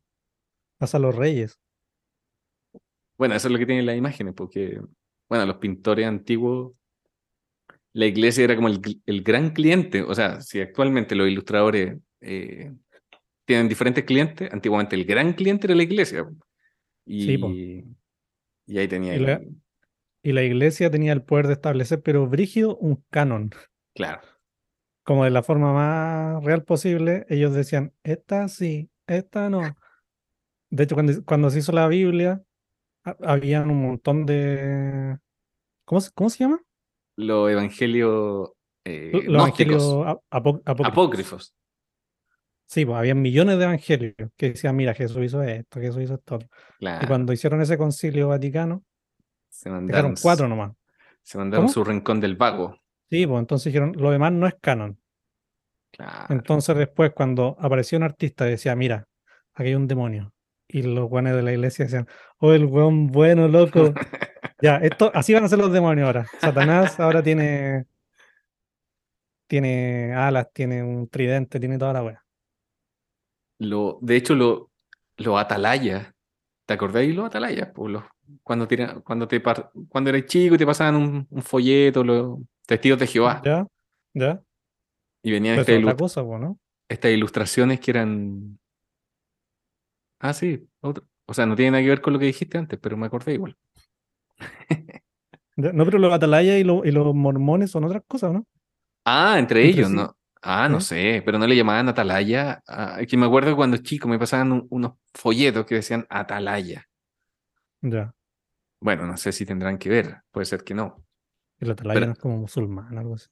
[0.79, 1.59] Haz a los reyes.
[3.19, 4.81] Bueno, eso es lo que tienen las imágenes, porque,
[5.29, 6.75] bueno, los pintores antiguos,
[7.97, 10.03] la iglesia era como el, el gran cliente.
[10.03, 12.73] O sea, si actualmente los ilustradores eh,
[13.45, 16.27] tienen diferentes clientes, antiguamente el gran cliente era la iglesia.
[17.07, 17.97] Y, Sí,
[18.67, 19.41] y ahí tenía, Y la-
[20.23, 23.51] Y la iglesia tenía el poder de establecer, pero brígido, un canon.
[23.95, 24.23] claro,
[25.05, 29.77] Como de la forma más real posible, ellos decían, esta sí, esta no.
[30.71, 32.43] De hecho, cuando, cuando se hizo la Biblia,
[33.05, 35.19] ha- habían un montón de...
[35.87, 36.63] ¿Cómo se, cómo se llama?
[37.17, 38.51] Los evangelios
[38.85, 40.87] eh, Los gnósticos, evangelios ap- apó- apócrifos.
[40.93, 41.55] apócrifos.
[42.69, 46.35] Sí, pues había millones de evangelios que decían, mira, Jesús hizo esto, Jesús hizo esto.
[46.37, 46.49] otro".
[46.81, 48.83] Y cuando hicieron ese concilio vaticano,
[49.49, 50.73] se mandaron, cuatro nomás.
[51.23, 51.73] se mandaron ¿Cómo?
[51.73, 52.77] su rincón del vago.
[53.09, 54.99] Sí, pues entonces dijeron, lo demás no es canon.
[55.93, 56.27] Claro.
[56.35, 59.07] Entonces después cuando apareció un artista y decía, mira,
[59.55, 60.33] aquí hay un demonio.
[60.69, 63.95] Y los guanes de la iglesia decían, oh, el weón bueno, loco.
[64.63, 66.27] Ya, esto, así van a ser los demonios ahora.
[66.41, 67.85] Satanás ahora tiene,
[69.47, 72.25] tiene alas, tiene un tridente, tiene toda la wea.
[73.59, 74.71] Lo, de hecho, lo,
[75.17, 76.13] los atalayas,
[76.67, 77.71] ¿te acordáis los atalayas?
[77.77, 78.05] Los-
[78.43, 79.43] cuando, tira- cuando, te
[79.89, 83.67] cuando eras chico y te pasaban un, un folleto, los testigos de Jehová, ¿Ya?
[84.15, 84.43] ¿Ya?
[85.23, 86.59] y venían estas, ilu- cosa, ¿no?
[86.89, 88.59] estas ilustraciones que eran...
[90.19, 92.79] Ah, sí, otro- o sea, no tiene nada que ver con lo que dijiste antes,
[92.81, 93.57] pero me acordé igual.
[95.57, 98.47] No, pero los atalayas y, lo- y los mormones son otras cosas, ¿no?
[99.07, 99.97] Ah, entre Entre ellos, sí.
[99.97, 100.15] ¿no?
[100.43, 100.81] Ah, no ¿Eh?
[100.83, 102.63] sé, pero no le llamaban atalaya.
[102.69, 106.87] ah, que me acuerdo que cuando chico me pasaban un- unos folletos que decían atalaya.
[107.81, 108.15] Ya.
[108.81, 111.03] Bueno, no sé si tendrán que ver, puede ser que no,
[111.61, 113.29] la atalaya Pero- no es como musulmán, algo así.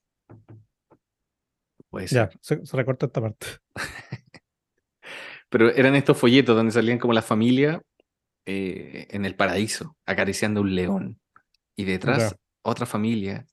[1.91, 2.31] puede ser.
[2.31, 3.47] Ya, se, se recorta esta parte.
[5.51, 7.83] Pero eran estos folletos donde salían como la familia
[8.47, 11.21] eh, en el paraíso, acariciando un león.
[11.77, 13.47] Y detrás otra familia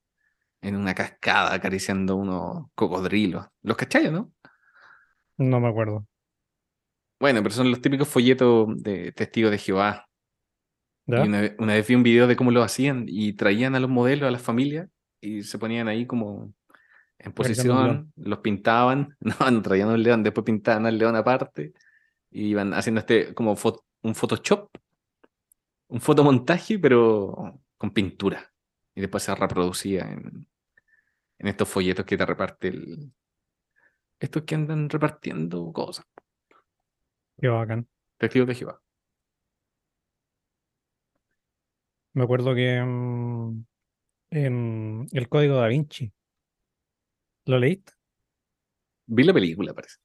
[0.62, 3.47] en una cascada acariciando unos cocodrilos.
[3.63, 4.34] ¿Los cachayos, no?
[5.38, 6.06] No me acuerdo.
[7.19, 10.08] Bueno, pero son los típicos folletos de testigos de Jehová.
[11.15, 13.89] Una, ve- una vez vi un video de cómo lo hacían y traían a los
[13.89, 16.54] modelos, a las familias, y se ponían ahí como
[17.19, 21.73] en posición, los pintaban, no, no traían un león, después pintaban al león aparte,
[22.32, 24.70] y iban haciendo este como fo- un Photoshop,
[25.88, 28.52] un fotomontaje, pero con pintura.
[28.96, 30.48] Y después se reproducía en,
[31.40, 33.12] en estos folletos que te reparte el...
[34.20, 36.06] Estos que andan repartiendo cosas.
[37.40, 37.88] Qué bacán.
[38.18, 38.82] Testigos de Jehová.
[42.14, 43.64] Me acuerdo que mm,
[44.32, 46.14] en el código da Vinci.
[47.46, 47.94] ¿Lo leíste?
[49.08, 49.98] Vi la película, parece.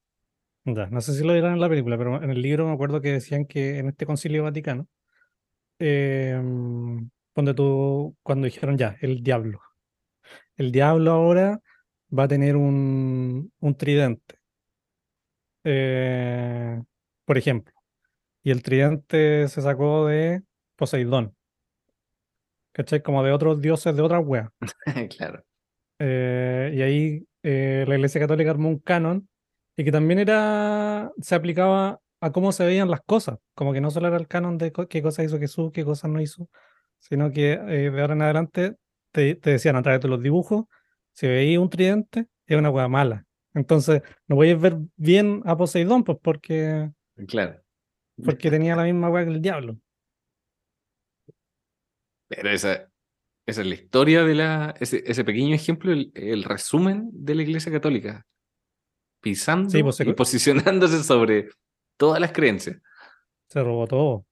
[0.66, 3.00] Ya, no sé si lo dirán en la película, pero en el libro me acuerdo
[3.00, 4.88] que decían que en este concilio vaticano,
[5.78, 9.60] eh, mm, ponte tú, cuando dijeron ya, el diablo.
[10.56, 11.60] El diablo ahora
[12.16, 14.36] va a tener un, un tridente.
[15.64, 16.82] Eh,
[17.24, 17.72] por ejemplo.
[18.42, 20.42] Y el tridente se sacó de
[20.76, 21.36] Poseidón.
[22.72, 23.02] ¿Cachai?
[23.02, 24.50] Como de otros dioses de otras weas.
[25.16, 25.44] claro.
[25.98, 29.28] Eh, y ahí eh, la Iglesia Católica armó un canon
[29.76, 33.90] y que también era, se aplicaba a cómo se veían las cosas, como que no
[33.90, 36.48] solo era el canon de qué cosas hizo Jesús, qué cosas no hizo,
[36.98, 38.76] sino que eh, de ahora en adelante
[39.12, 40.64] te, te decían a través de los dibujos,
[41.12, 43.24] si veías un tridente, es una hueá mala.
[43.54, 46.90] Entonces, no podías ver bien a Poseidón, pues porque,
[47.26, 47.60] Claro.
[48.22, 49.78] porque tenía la misma hueá que el diablo.
[52.28, 52.90] Pero esa,
[53.46, 54.74] esa es la historia de la.
[54.80, 58.26] Ese, ese pequeño ejemplo, el, el resumen de la Iglesia Católica.
[59.26, 61.48] Pisando Sí, pues, se y posicionándose sobre
[61.96, 62.76] todas las creencias.
[63.48, 64.24] Se robó todo.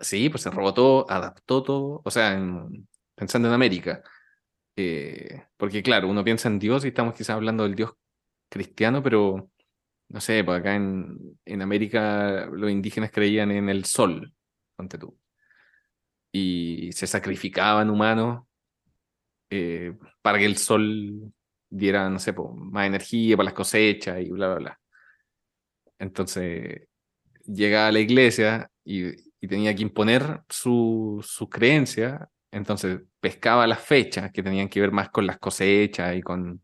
[0.00, 2.00] Sí, pues se robó todo, adaptó todo.
[2.02, 4.02] O sea, en- pensando en América.
[4.76, 7.92] Eh, porque, claro, uno piensa en Dios y estamos quizás hablando del Dios
[8.48, 9.50] cristiano, pero
[10.08, 14.32] no sé, pues acá en, en América los indígenas creían en el sol,
[14.74, 15.18] ponte tú.
[16.32, 18.44] Y se sacrificaban humanos
[19.50, 21.32] eh, para que el sol
[21.70, 24.80] diera, no sé, pues, más energía para las cosechas y bla, bla, bla.
[25.98, 26.88] Entonces,
[27.46, 29.06] llegaba a la iglesia y,
[29.40, 34.92] y tenía que imponer su, su creencia, entonces pescaba las fechas que tenían que ver
[34.92, 36.62] más con las cosechas y con,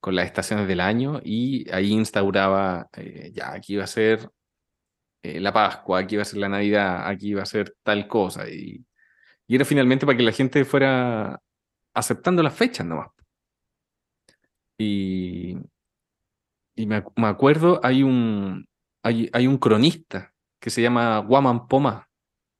[0.00, 4.30] con las estaciones del año y ahí instauraba, eh, ya, aquí iba a ser
[5.22, 8.48] eh, la Pascua, aquí iba a ser la Navidad, aquí iba a ser tal cosa.
[8.48, 8.84] Y,
[9.46, 11.40] y era finalmente para que la gente fuera
[11.94, 13.08] aceptando las fechas nomás.
[14.82, 15.56] Y,
[16.74, 18.66] y me, me acuerdo, hay un,
[19.02, 22.08] hay, hay un cronista que se llama Guamampoma,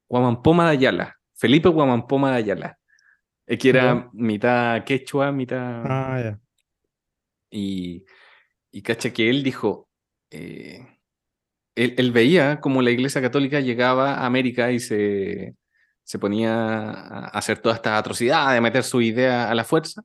[0.08, 2.78] Guamampoma de Ayala, Felipe Guamampoma de Ayala,
[3.46, 5.82] eh, que era mitad quechua, mitad...
[5.84, 6.38] Ah.
[7.50, 8.04] Y,
[8.70, 9.88] y cacha que él dijo,
[10.30, 10.86] eh,
[11.74, 15.54] él, él veía como la Iglesia Católica llegaba a América y se,
[16.04, 20.02] se ponía a hacer todas estas atrocidades, a meter su idea a la fuerza.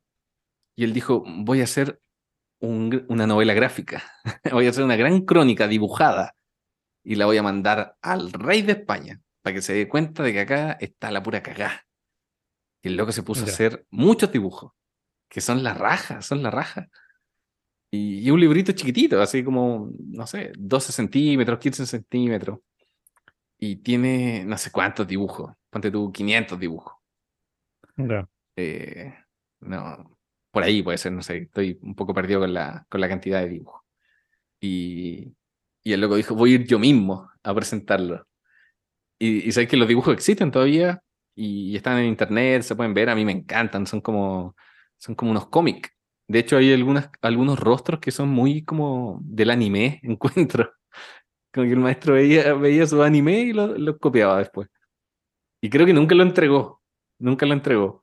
[0.75, 1.99] Y él dijo, voy a hacer
[2.59, 4.03] un una novela gráfica,
[4.51, 6.35] voy a hacer una gran crónica dibujada
[7.03, 10.33] y la voy a mandar al rey de España para que se dé cuenta de
[10.33, 11.85] que acá está la pura cagá.
[12.81, 14.73] Y el loco se puso a hacer muchos dibujos.
[15.29, 16.89] que son la raja, son la raja.
[17.91, 22.59] Y, y un librito chiquitito, así como, no sé, 12 centímetros, 15 centímetros.
[23.57, 25.53] Y tiene no sé cuántos dibujos.
[25.69, 26.93] Ponte tú 500 dibujos.
[27.95, 28.27] Ya.
[28.55, 29.13] Eh,
[29.61, 30.16] no,
[30.57, 33.41] por ahí puede ser, no sé, estoy un poco perdido con la, con la cantidad
[33.41, 33.83] de dibujos.
[34.59, 35.35] Y,
[35.83, 38.27] y el loco dijo, voy a ir yo mismo a presentarlo.
[39.19, 41.03] Y, y sabes que los dibujos existen todavía
[41.35, 44.55] y, y están en internet, se pueden ver, a mí me encantan, son como,
[44.97, 45.91] son como unos cómics.
[46.27, 50.73] De hecho, hay algunas, algunos rostros que son muy como del anime, encuentro.
[51.53, 54.69] Como que el maestro veía, veía su anime y lo, lo copiaba después.
[55.61, 56.81] Y creo que nunca lo entregó,
[57.19, 58.01] nunca lo entregó.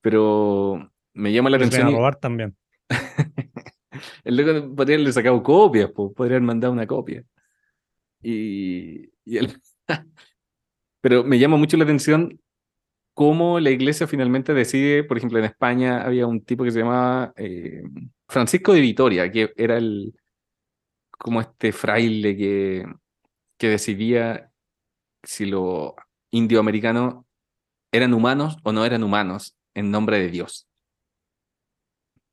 [0.00, 1.86] Pero me llama la Les atención.
[1.88, 2.56] vienen a y- robar también.
[4.24, 7.24] el loco podría haberle sacado copias, po, podría haber mandado una copia.
[8.22, 9.60] Y, y el-
[11.00, 12.40] Pero me llama mucho la atención
[13.14, 17.32] cómo la iglesia finalmente decide, por ejemplo, en España había un tipo que se llamaba
[17.36, 17.82] eh,
[18.28, 20.14] Francisco de Vitoria, que era el
[21.10, 22.86] como este fraile que,
[23.58, 24.52] que decidía
[25.24, 25.92] si los
[26.30, 27.24] indioamericanos
[27.90, 30.67] eran humanos o no eran humanos en nombre de Dios.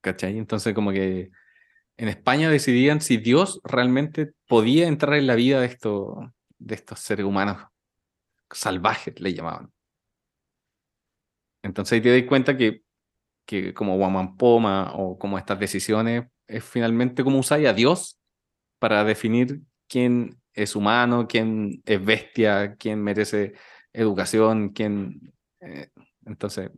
[0.05, 0.37] ¿Cachai?
[0.37, 1.31] Entonces como que
[1.97, 6.15] en España decidían si Dios realmente podía entrar en la vida de estos,
[6.59, 7.65] de estos seres humanos
[8.51, 9.73] salvajes, le llamaban.
[11.63, 12.83] Entonces ahí te das cuenta que,
[13.47, 18.19] que como Guamampoma o como estas decisiones es finalmente como usáis a Dios
[18.77, 23.53] para definir quién es humano, quién es bestia, quién merece
[23.91, 25.33] educación, quién...
[25.61, 25.89] eh,
[26.27, 26.69] entonces,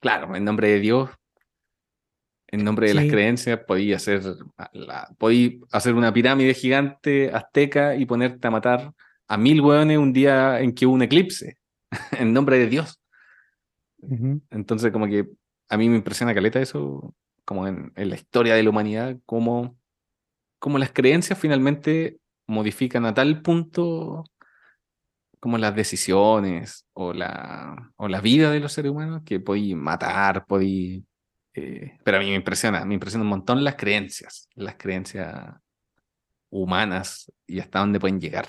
[0.00, 1.10] claro, en nombre de Dios,
[2.54, 3.10] en nombre de las Sí.
[3.10, 4.22] creencias, podía hacer,
[4.72, 8.92] la, podí hacer una pirámide gigante azteca y ponerte a matar
[9.26, 11.58] a mil hueones un día en que hubo un eclipse,
[12.18, 13.00] en nombre de Dios.
[14.50, 15.26] Entonces, como que
[15.68, 17.14] a mí me impresiona caleta eso,
[17.44, 19.76] como en, en la historia de la humanidad, cómo,
[20.58, 24.24] cómo las creencias finalmente modifican a tal punto
[25.40, 30.46] como las decisiones o la, o la vida de los seres humanos que podí matar,
[30.46, 31.04] podí...
[31.54, 35.54] eh, pero a mí me impresiona, me impresiona un montón las creencias, las creencias
[36.50, 38.46] humanas y hasta dónde pueden llegar.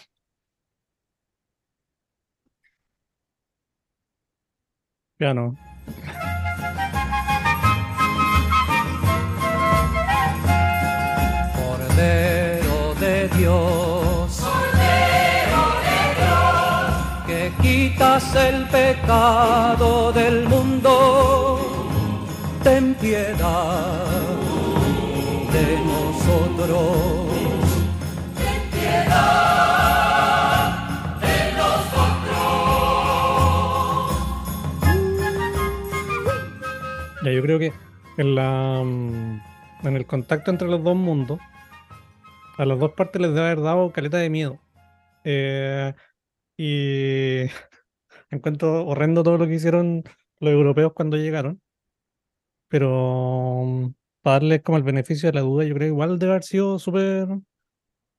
[5.18, 5.56] Ya no.
[11.56, 14.44] Cordero de Dios,
[17.26, 20.95] que quitas el pecado del mundo,
[22.66, 24.08] ten piedad
[25.54, 26.88] de nosotros.
[37.24, 37.72] Ya, yo creo que
[38.18, 39.42] en la mm,
[39.84, 41.40] en el contacto entre los dos mundos,
[42.58, 44.60] a las dos partes les debe haber dado caleta de miedo.
[45.24, 45.94] Eh,
[46.58, 47.44] y
[48.32, 50.04] encuentro horrendo todo lo que hicieron
[50.40, 51.62] los europeos cuando llegaron.
[52.76, 56.44] Pero para darles como el beneficio de la duda, yo creo que igual debe haber
[56.44, 57.26] sido súper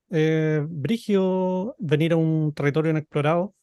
[0.09, 3.55] eh, brigio venir a un territorio inexplorado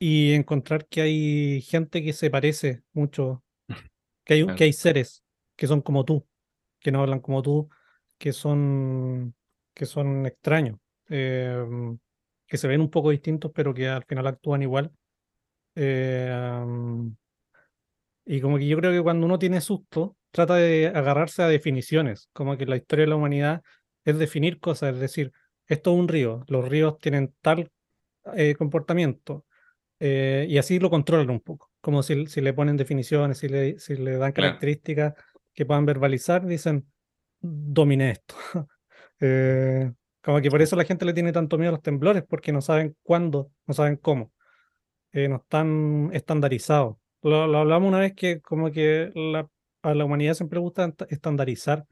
[0.00, 3.44] y encontrar que hay gente que se parece mucho,
[4.24, 5.22] que hay, que hay seres
[5.54, 6.26] que son como tú,
[6.80, 7.68] que no hablan como tú,
[8.18, 9.36] que son,
[9.74, 11.64] que son extraños, eh,
[12.48, 14.90] que se ven un poco distintos, pero que al final actúan igual.
[15.76, 16.28] Eh,
[18.24, 22.28] y como que yo creo que cuando uno tiene susto, trata de agarrarse a definiciones,
[22.32, 23.62] como que la historia de la humanidad
[24.04, 25.32] es definir cosas, es decir,
[25.66, 27.70] esto es un río, los ríos tienen tal
[28.34, 29.44] eh, comportamiento,
[30.00, 33.78] eh, y así lo controlan un poco, como si, si le ponen definiciones, si le,
[33.78, 34.48] si le dan Claro.
[34.50, 35.14] características
[35.54, 36.90] que puedan verbalizar, dicen,
[37.40, 38.34] dominé esto.
[39.22, 42.52] Eh, como que por eso la gente le tiene tanto miedo a los temblores, porque
[42.52, 44.32] no saben cuándo, no saben cómo,
[45.12, 46.96] eh, no están estandarizados.
[47.22, 49.48] Lo, lo hablamos una vez que como que la,
[49.82, 51.86] a la humanidad siempre gusta esta- estandarizar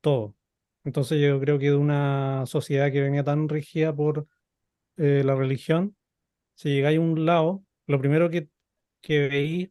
[0.00, 0.34] todo.
[0.84, 4.26] Entonces yo creo que de una sociedad que venía tan rígida por
[4.96, 5.96] eh, la religión,
[6.54, 8.48] si llegáis a un lado, lo primero que,
[9.00, 9.70] que veis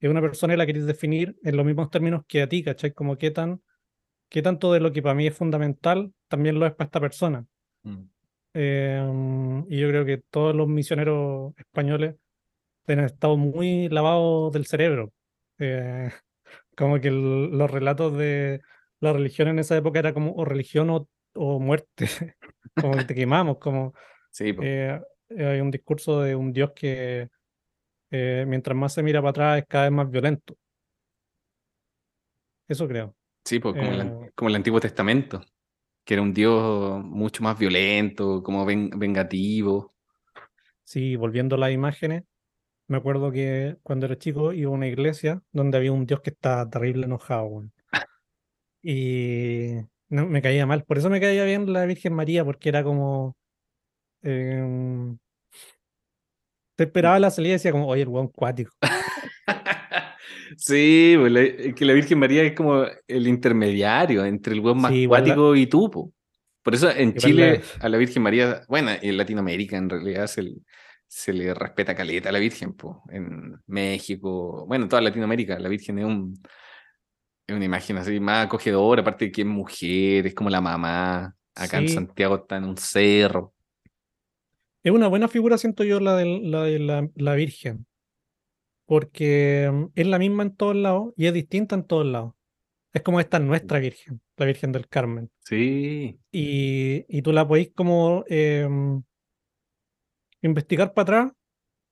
[0.00, 2.92] es una persona y la queréis definir en los mismos términos que a ti, ¿cachai?
[2.92, 3.62] Como qué tan,
[4.28, 7.46] qué tanto de lo que para mí es fundamental también lo es para esta persona.
[7.82, 8.02] Mm.
[8.54, 12.16] Eh, y yo creo que todos los misioneros españoles
[12.94, 15.12] han estado muy lavados del cerebro.
[15.58, 16.10] Eh,
[16.76, 18.60] como que el- los relatos de
[19.00, 22.06] la religión en esa época era como o religión o, o muerte,
[22.74, 23.94] como que te quemamos, como
[24.30, 27.28] Sí, eh, hay un discurso de un Dios que
[28.10, 30.56] eh, mientras más se mira para atrás es cada vez más violento.
[32.68, 33.14] Eso creo.
[33.44, 34.30] Sí, pues como, el, Eh.
[34.34, 35.40] como el Antiguo Testamento,
[36.04, 39.94] que era un Dios mucho más violento, como ven- vengativo.
[40.84, 42.24] Sí, volviendo a las imágenes,
[42.88, 46.30] me acuerdo que cuando era chico iba a una iglesia donde había un Dios que
[46.30, 47.72] estaba terrible enojado, weón.
[48.82, 49.72] Y
[50.08, 50.84] no, me caía mal.
[50.84, 53.36] Por eso me caía bien la Virgen María, porque era como.
[54.22, 55.18] em,
[56.76, 58.72] te esperaba la salida y decía como, oye, el weón cuático.
[60.58, 64.78] Sí, pues, la- es que la Virgen María es como el intermediario entre el buen
[64.78, 65.90] más Sí, igual la- cuático y tú.
[65.90, 66.12] po.
[66.62, 70.42] Por eso en Chile la- a la Virgen María, bueno, en Latinoamérica en realidad se,
[70.44, 70.56] le-
[71.16, 72.74] se le respeta caleta a la Virgen.
[72.74, 73.02] po.
[73.08, 76.38] En México, bueno, en toda Latinoamérica, la Virgen es, un,
[77.46, 81.34] es una imagen así más acogedora, aparte de que es mujer, es como la mamá.
[81.54, 81.88] Acá en.
[81.88, 83.54] Santiago está en un cerro.
[84.82, 87.86] Es una buena figura, siento yo, la de la, de la, la Virgen.
[88.84, 92.34] Porque mm, es la misma en todos lados y es distinta en todos lados.
[92.92, 95.30] Es como esta nuestra Virgen, la Virgen del Carmen.
[95.46, 99.02] Sí, y, y tú la podéis como em,
[100.46, 101.32] investigar para atrás,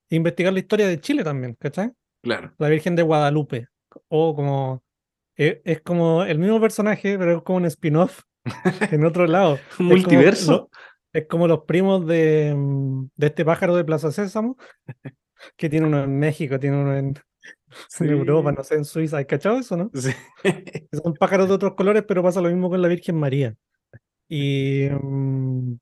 [0.09, 1.91] e investigar la historia de Chile también, ¿cachai?
[2.21, 2.53] claro.
[2.57, 3.67] La Virgen de Guadalupe,
[4.07, 4.83] o como,
[5.37, 8.21] e- es, como el mismo personaje, pero es como un spin-off
[8.91, 9.53] en otro lado.
[9.53, 10.51] Un como multiverso.
[10.51, 10.69] lo-
[11.13, 14.57] es como los primos de, mm, de este pájaro de Plaza Sésamo,
[15.55, 17.13] que tiene uno en México, tiene uno en,
[17.99, 19.17] en Europa, no sé, en Suiza.
[19.17, 19.91] ¿Hay cachado eso, no?
[19.93, 20.09] Sí.
[20.91, 23.55] son pájaros de otros colores, pero pasa lo mismo con la Virgen María.
[24.27, 25.73] Y, mm,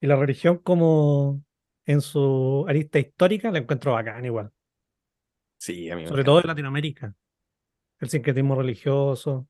[0.00, 1.42] y la religión como
[1.88, 4.52] en su arista histórica la encuentro bacán igual,
[5.56, 7.14] Sí, a mí sobre todo en Latinoamérica.
[7.98, 9.48] El sincretismo religioso,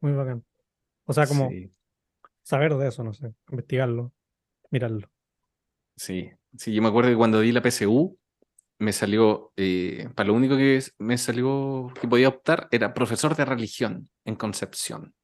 [0.00, 0.44] muy bacán.
[1.06, 1.72] O sea, como Sí.
[2.42, 4.12] saber de eso, no sé, investigarlo,
[4.70, 5.08] mirarlo.
[5.96, 8.18] Sí, sí, yo me acuerdo que cuando di la PSU,
[8.78, 13.44] me salió, eh, para lo único que me salió que podía optar era profesor de
[13.44, 15.14] religión en Concepción.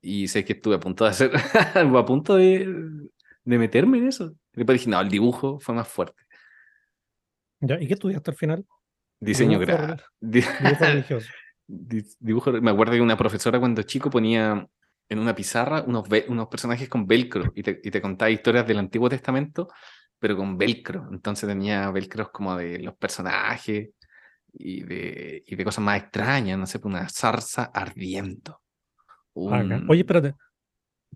[0.00, 1.30] Y sé que estuve a punto de hacer,
[1.74, 3.08] a punto de,
[3.44, 4.34] de meterme en eso.
[4.64, 6.22] Dije, no, el dibujo fue más fuerte.
[7.60, 7.80] ¿Ya?
[7.80, 8.66] ¿Y qué estudiaste al final?
[9.20, 10.08] Diseño gráfico.
[10.20, 11.28] Dibujo religioso.
[11.66, 14.66] Dibujo, me acuerdo que una profesora cuando chico ponía
[15.10, 18.78] en una pizarra unos, unos personajes con velcro y te, y te contaba historias del
[18.78, 19.68] Antiguo Testamento,
[20.18, 21.08] pero con velcro.
[21.10, 23.90] Entonces tenía velcros como de los personajes
[24.52, 28.60] y de, y de cosas más extrañas, no sé, una zarza ardiendo.
[29.34, 29.82] Bacán.
[29.84, 30.34] Un- Oye, espérate,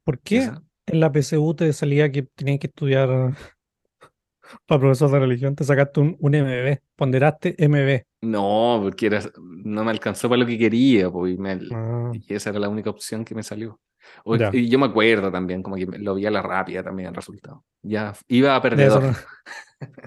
[0.04, 3.08] ¿por qué esa- en la PSU te salía que tenías que estudiar
[4.66, 5.54] para profesor de religión?
[5.54, 8.04] Te sacaste un, un MB, ponderaste MB.
[8.22, 12.34] No, porque era, no me alcanzó para lo que quería, pues, y, me- Ah, y
[12.34, 13.80] esa era la única opción que me salió.
[14.24, 17.14] O- y yo me acuerdo también, como que lo vi a la rápida también el
[17.14, 17.64] resultado.
[17.82, 19.02] Ya iba a perdedor.
[19.02, 19.16] una,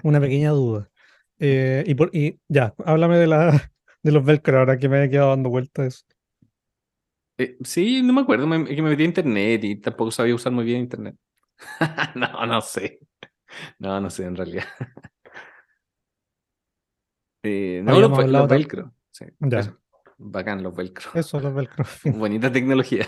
[0.02, 0.88] una pequeña duda.
[1.38, 3.72] Eh, y, por, y ya, háblame de, la,
[4.02, 6.05] de los velcro ahora que me he quedado dando vueltas.
[7.38, 10.52] Eh, sí, no me acuerdo, me, que me metí a internet y tampoco sabía usar
[10.52, 11.16] muy bien internet.
[12.14, 13.00] No, no sé.
[13.78, 14.64] No, no sé en realidad.
[17.42, 18.94] Eh, no, los, Habíamos ve- hablado los tam- velcro.
[19.10, 19.78] sí, Ya.
[20.18, 21.10] Bacán los velcro.
[21.14, 21.84] Eso, los velcro.
[22.04, 23.06] Bonita tecnología.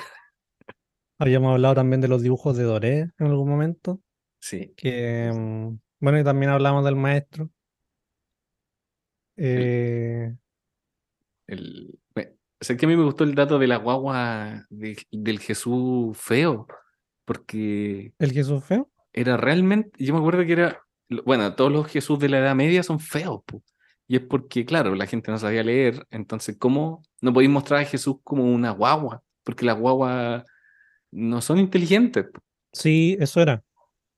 [1.18, 4.00] Habíamos hablado también de los dibujos de Doré en algún momento.
[4.40, 4.72] Sí.
[4.76, 7.50] Que, mm, bueno, y también hablamos del maestro.
[9.36, 10.34] Eh,
[11.46, 11.98] El,
[12.60, 16.16] me- sé que a mí me gustó el dato de la guagua de- del Jesús
[16.18, 16.66] feo,
[17.24, 18.88] porque el Jesús feo.
[19.12, 20.80] era realmente, yo me acuerdo que era,
[21.24, 23.62] bueno, todos los Jesús de la Edad Media son feos, po.
[24.06, 27.84] Y es porque, claro, la gente no sabía leer, entonces, ¿cómo no podéis mostrar a
[27.84, 29.22] Jesús como una guagua?
[29.44, 30.44] Porque las guaguas
[31.12, 32.24] no son inteligentes.
[32.32, 32.40] po.
[32.72, 33.62] Sí, eso era.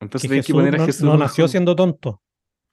[0.00, 1.02] Entonces Que tenéis que Jesús poner a no, Jesús.
[1.02, 2.22] no nació siendo tonto.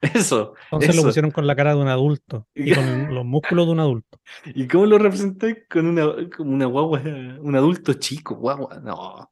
[0.13, 2.83] Eso, Entonces lo pusieron con la cara de un adulto y con
[3.15, 4.19] los músculos de un adulto.
[4.45, 8.79] ¿Y cómo lo representáis con una, como una guagua, un adulto chico, guagua?
[8.79, 9.31] No.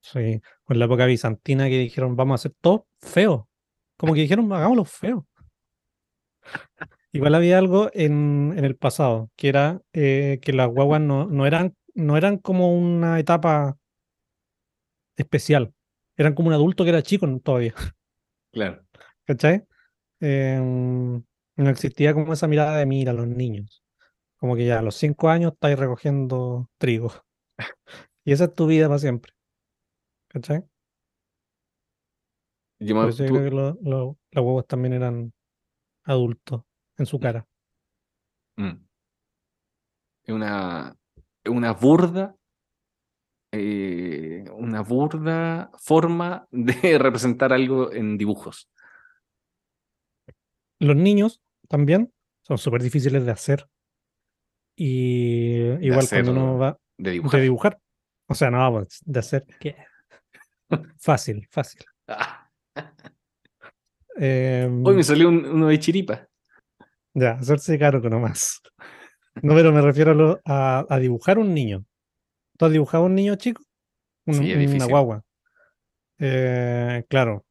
[0.00, 3.48] Sí, con la época bizantina que dijeron, vamos a hacer todo feo.
[3.96, 5.26] Como que dijeron, hagámoslo feo.
[7.12, 11.46] Igual había algo en, en el pasado, que era eh, que las guaguas no, no
[11.46, 13.76] eran, no eran como una etapa
[15.16, 15.72] especial.
[16.16, 17.74] Eran como un adulto que era chico todavía,
[18.52, 18.87] Claro.
[19.28, 19.66] ¿Cachai?
[20.20, 21.22] Em,
[21.56, 23.84] no existía como esa mirada de mira a los niños.
[24.38, 27.12] Como que ya a los cinco años estáis recogiendo trigo.
[28.24, 29.32] Y esa es tu vida para siempre.
[30.28, 30.64] ¿Cachai?
[32.78, 35.32] Yo me- yo creo que lo- lo- los huevos también eran
[36.04, 36.62] adultos
[36.98, 37.46] en su cara.
[38.56, 38.84] Mm.
[40.24, 40.94] Es una,
[41.46, 42.36] una burda,
[43.52, 48.68] eh, una burda forma de representar algo en dibujos.
[50.80, 52.12] Los niños también
[52.42, 53.68] son súper difíciles de hacer.
[54.76, 57.80] Y igual hacer- cuando uno va de de dibujar.
[58.28, 59.76] O sea, no, pues, de hacer ¿qué?
[60.98, 61.84] Fácil, fácil.
[64.20, 66.28] Em, hoy me salió un- uno de chiripa.
[67.14, 68.60] Ya, hacerse cargo nomás.
[69.42, 71.84] No, pero me refiero a, lo- a, a dibujar un niño.
[72.56, 73.62] ¿Tú has dibujado un niño chico?
[74.26, 75.24] Un- Sí, es una guagua.
[76.18, 77.44] Eh, claro.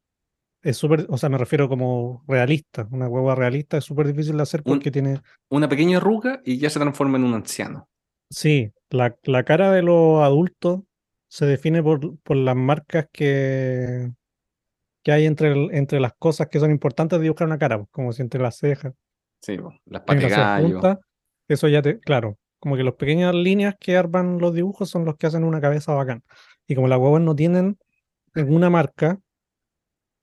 [0.68, 2.86] Es súper, o sea, me refiero como realista.
[2.90, 6.58] Una guagua realista es súper difícil de hacer Un- porque tiene, Una pequeña arruga y
[6.58, 7.88] ya se transforma en un anciano.
[8.28, 10.80] sí, la, la cara de los adultos
[11.26, 14.12] se define por, por las marcas que,
[15.02, 17.88] que hay entre, el- entre las cosas que son importantes de dibujar una cara, pues,
[17.90, 18.92] como si entre las cejas.
[19.40, 20.98] Sí, po, las patas gallo.
[21.48, 25.16] eso ya te, claro, como que las pequeñas líneas que arman los dibujos son los
[25.16, 26.22] que hacen una cabeza bacán.
[26.66, 27.78] Y como las guaguas no tienen
[28.34, 29.18] ninguna marca,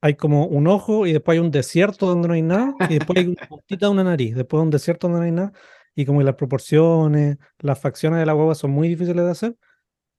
[0.06, 3.18] hay como un ojo y después hay un desierto donde no hay nada, y después
[3.18, 5.52] hay una puntita de una nariz, después un desierto donde no hay nada,
[5.96, 9.56] y como que las proporciones, las facciones de la guagua son muy difíciles de hacer.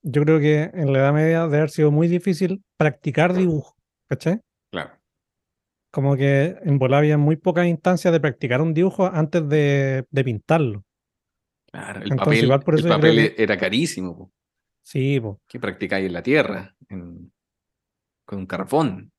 [0.02, 3.76] Yo creo que en la Edad Media debe haber sido muy difícil practicar dibujo,
[4.08, 4.40] ¿cachai?
[4.72, 4.90] Claro.
[5.92, 10.24] Como que en Bolivia había muy pocas instancias de practicar un dibujo antes de, de
[10.24, 10.84] pintarlo.
[11.70, 14.16] Claro, el Entonces, papel, por el eso creo papel que- era carísimo.
[14.16, 14.32] po.
[14.82, 15.40] Sí, po.
[15.46, 16.74] ¿Qué practicáis en la tierra?
[16.88, 17.32] En-
[18.24, 19.12] con un carbón.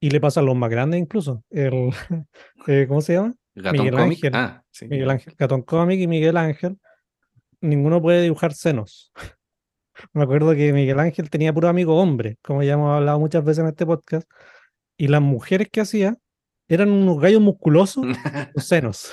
[0.00, 1.42] Y le pasa a los más grandes incluso.
[1.50, 1.90] El,
[2.66, 3.34] eh, ¿cómo se llama?
[3.54, 3.98] Gatón Miguel.
[3.98, 4.32] Ángel.
[4.34, 4.86] Ah, sí.
[4.86, 5.34] Miguel Ángel.
[5.36, 6.78] Catón Comic y Miguel Ángel.
[7.60, 9.12] Ninguno puede dibujar senos.
[10.12, 13.62] Me acuerdo que Miguel Ángel tenía puro amigo hombre, como ya hemos hablado muchas veces
[13.62, 14.28] en este podcast.
[14.98, 16.16] Y las mujeres que hacía
[16.68, 18.14] eran unos gallos musculosos con
[18.62, 19.10] senos.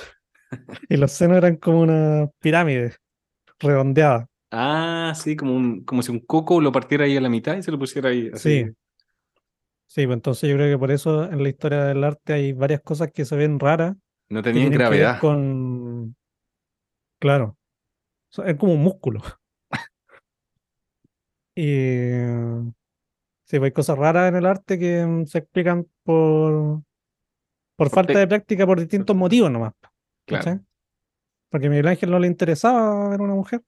[0.88, 2.94] Y los senos eran como una pirámide
[3.58, 4.28] redondeada.
[4.50, 7.62] ah, sí, como, un, como si un coco lo partiera ahí a la mitad y
[7.62, 8.30] se lo pusiera ahí.
[8.32, 8.64] Así.
[8.64, 8.70] Sí.
[9.94, 12.80] Sí, pues entonces yo creo que por eso en la historia del arte hay varias
[12.80, 13.94] cosas que se ven raras
[14.28, 15.20] No tenían gravedad.
[15.20, 16.16] con.
[17.20, 17.56] Claro.
[17.56, 19.20] O sea, es como un músculo.
[21.56, 22.10] Y.
[23.44, 26.82] Sí, pues hay cosas raras en el arte que mm, se explican por.
[27.76, 29.74] Por falta de práctica, por distintos motivos nomás.
[30.26, 30.60] Claro.
[31.50, 33.62] Porque a Miguel Ángel no le interesaba ver una mujer.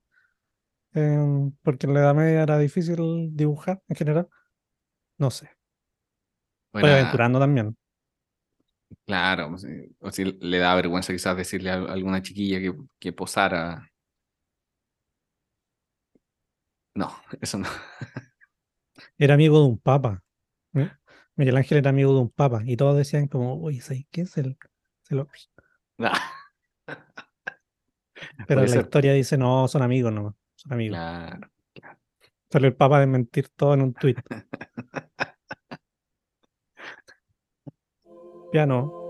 [0.93, 4.29] em, porque en la Edad Media era difícil dibujar en general.
[5.19, 5.56] No sé.
[6.81, 7.77] Bueno, aventurando también.
[9.05, 9.53] claro.
[9.55, 13.89] o si- O si le da vergüenza quizás decirle a alguna chiquilla que, que posara.
[16.95, 17.69] No, eso no.
[19.19, 20.23] Era amigo de un papa.
[20.75, 20.91] ¿eh?
[21.37, 22.63] Miguel Ángel era amigo de un papa.
[22.65, 24.57] Y todos decían como, uy, ¿sabes qué es el...?
[25.11, 25.29] lo-".
[25.99, 26.11] No,
[28.47, 28.81] Pero Puede la ser.
[28.83, 30.35] historia dice, no, son amigos nomás.
[30.55, 30.97] Son amigos.
[30.97, 31.51] Claro.
[32.51, 34.19] Salió el papa a desmentir todo en un tuit.
[38.57, 39.06] Piano.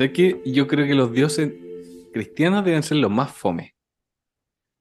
[0.00, 0.40] ¿Sabes qué?
[0.46, 1.52] Yo creo que los dioses
[2.14, 3.74] cristianos deben ser los más fome.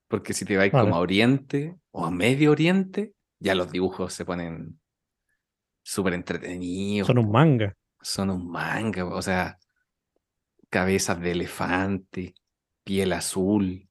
[0.08, 0.86] Porque si te vas Vale.
[0.86, 4.80] como a Oriente o a Medio Oriente, ya los dibujos se ponen
[5.84, 7.08] súper entretenidos.
[7.08, 7.76] Son un manga.
[8.00, 9.58] Son un manga, o sea,
[10.70, 12.34] cabezas de elefante,
[12.86, 13.90] piel azul.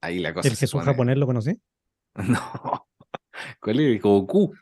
[0.00, 1.60] Ahí la cosa El Jesús pone- japonés lo conocí.
[2.14, 2.88] No.
[3.60, 4.00] ¿Cuál es?
[4.00, 4.54] Goku.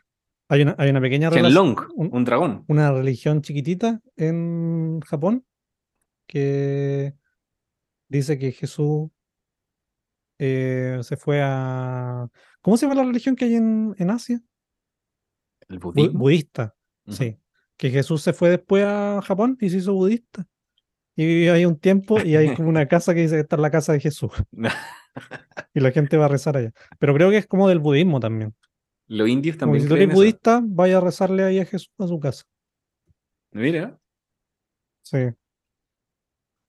[0.49, 2.65] Hay una, hay una pequeña Shenlong, un- un dragón.
[2.67, 5.45] una religión chiquitita en Japón
[6.27, 7.13] que
[8.09, 9.09] dice que Jesús
[10.39, 12.27] eh, se fue a...
[12.61, 14.41] ¿Cómo se llama la religión que hay en, en Asia?
[15.69, 16.19] El Bu- budismo.
[16.19, 16.75] budista,
[17.07, 17.15] Ujú.
[17.15, 17.39] sí.
[17.77, 20.45] Que Jesús se fue después a Japón y se hizo budista.
[21.15, 23.61] Y vivió ahí un tiempo y hay como una casa que dice que está en
[23.61, 24.31] la casa de Jesús.
[25.75, 26.71] Y la gente va a rezar allá.
[26.97, 28.55] Pero creo que es como del budismo también.
[29.07, 30.15] Los indios Como también si tú eres eso.
[30.17, 32.45] budista, vaya a rezarle ahí a Jesús a su casa.
[33.51, 33.99] Mira.
[35.03, 35.17] Sí.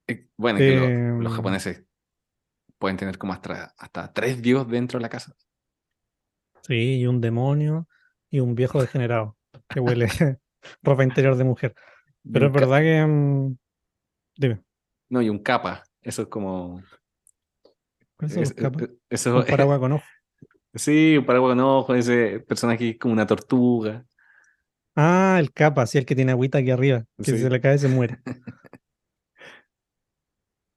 [0.08, 1.20] Eh, Bueno, que lo- Em.
[1.20, 1.84] los japoneses
[2.78, 5.34] pueden tener como hasta, hasta tres dios dentro de la casa.
[6.62, 7.88] Sí, y un demonio
[8.30, 9.36] y un viejo degenerado
[9.68, 10.06] que huele
[10.82, 11.74] ropa interior de mujer.
[12.30, 13.04] Pero es verdad que.
[13.06, 13.56] mm,
[14.36, 14.64] dime,
[15.10, 15.84] No, y un capa.
[16.02, 16.82] Eso es como.
[18.16, 18.82] ¿cuáles son los es- capas?
[18.82, 20.04] eh, eso, Un paraguas con ojo.
[20.74, 24.04] Sí, un paraguas con ojo, ese personaje es como una tortuga.
[24.96, 27.78] Ah, el capa, sí, el que tiene agüita aquí arriba, que si se le cae
[27.78, 28.18] se muere.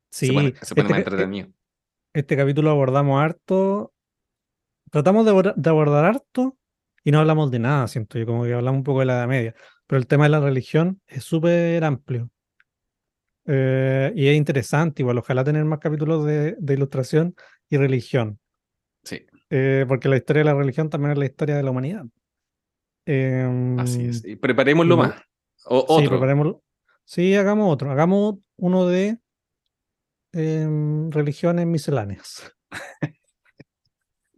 [0.09, 1.49] Se Sí, pone, se pone más este- entretenido.
[2.13, 3.93] este capítulo abordamos harto,
[4.89, 6.57] tratamos de, abor- de abordar harto
[7.03, 9.27] y no hablamos de nada, siento yo, como que hablamos un poco de la Edad
[9.27, 12.31] Media, pero el tema de la religión es súper amplio.
[13.45, 17.35] Eh, y es interesante, igual, ojalá tener más capítulos de, de ilustración
[17.69, 18.39] y religión,
[19.03, 22.05] Sí, eh, porque la historia de la religión también es la historia de la humanidad.
[23.05, 24.25] Em, así es.
[24.25, 25.21] Y preparémoslo y no- más.
[25.65, 26.09] O, Sí, otro.
[26.11, 26.63] preparémoslo.
[27.05, 27.91] Sí, hagamos otro.
[27.91, 29.17] Hagamos uno de
[30.33, 32.53] em, religiones misceláneas.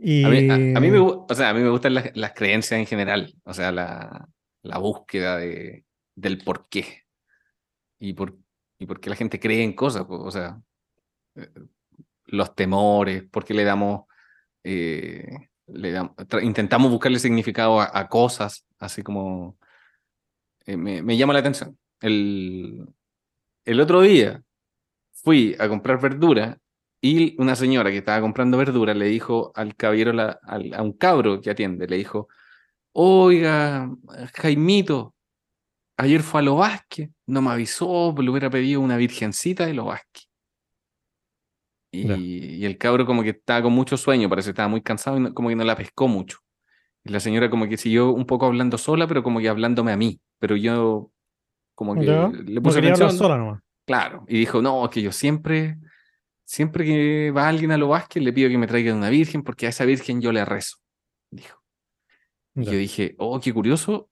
[0.01, 2.31] Y A mí, a, a mí me, o sea, a mí me gustan las, las
[2.33, 4.29] creencias en general, o sea, la,
[4.61, 5.83] la búsqueda de,
[6.15, 7.03] del por qué
[7.99, 8.37] y por,
[8.77, 10.61] y por qué la gente cree en cosas, o sea,
[11.35, 11.49] eh,
[12.27, 14.05] los temores, por qué le damos,
[14.63, 15.99] eh, le
[16.41, 19.57] intentamos buscarle significado a, cosas, así como
[20.65, 21.77] eh, me, llama la atención.
[22.01, 22.87] El,
[23.65, 24.41] el otro día
[25.11, 26.57] fui a comprar verdura
[27.01, 30.11] y una señora que estaba comprando verdura le dijo al caballero,
[30.43, 32.27] al- a un cabro que atiende, le dijo,
[32.93, 33.89] oiga,
[34.35, 35.15] Jaimito,
[35.97, 39.87] ayer fue a Los Vázquez, no me avisó, le hubiera pedido una virgencita de Los
[39.87, 40.28] Vázquez.
[41.91, 45.21] Y, el cabro como que estaba con mucho sueño, parece que estaba muy cansado y
[45.21, 46.37] no- como que no la pescó mucho.
[47.03, 49.97] Y la señora como que siguió un poco hablando sola, pero como que hablándome a
[49.97, 50.19] mí.
[50.37, 51.11] Pero yo
[51.73, 53.17] como que le no puse hablar atención.
[53.17, 53.61] sola nomás.
[53.85, 55.77] Claro, y dijo, no, es que yo siempre,
[56.45, 59.65] siempre que va alguien a Los Vázquez, le pido que me traigan una virgen, porque
[59.65, 60.77] a esa virgen yo le rezo,
[61.31, 61.59] dijo.
[62.55, 64.09] Y yo dije, oh, qué curioso,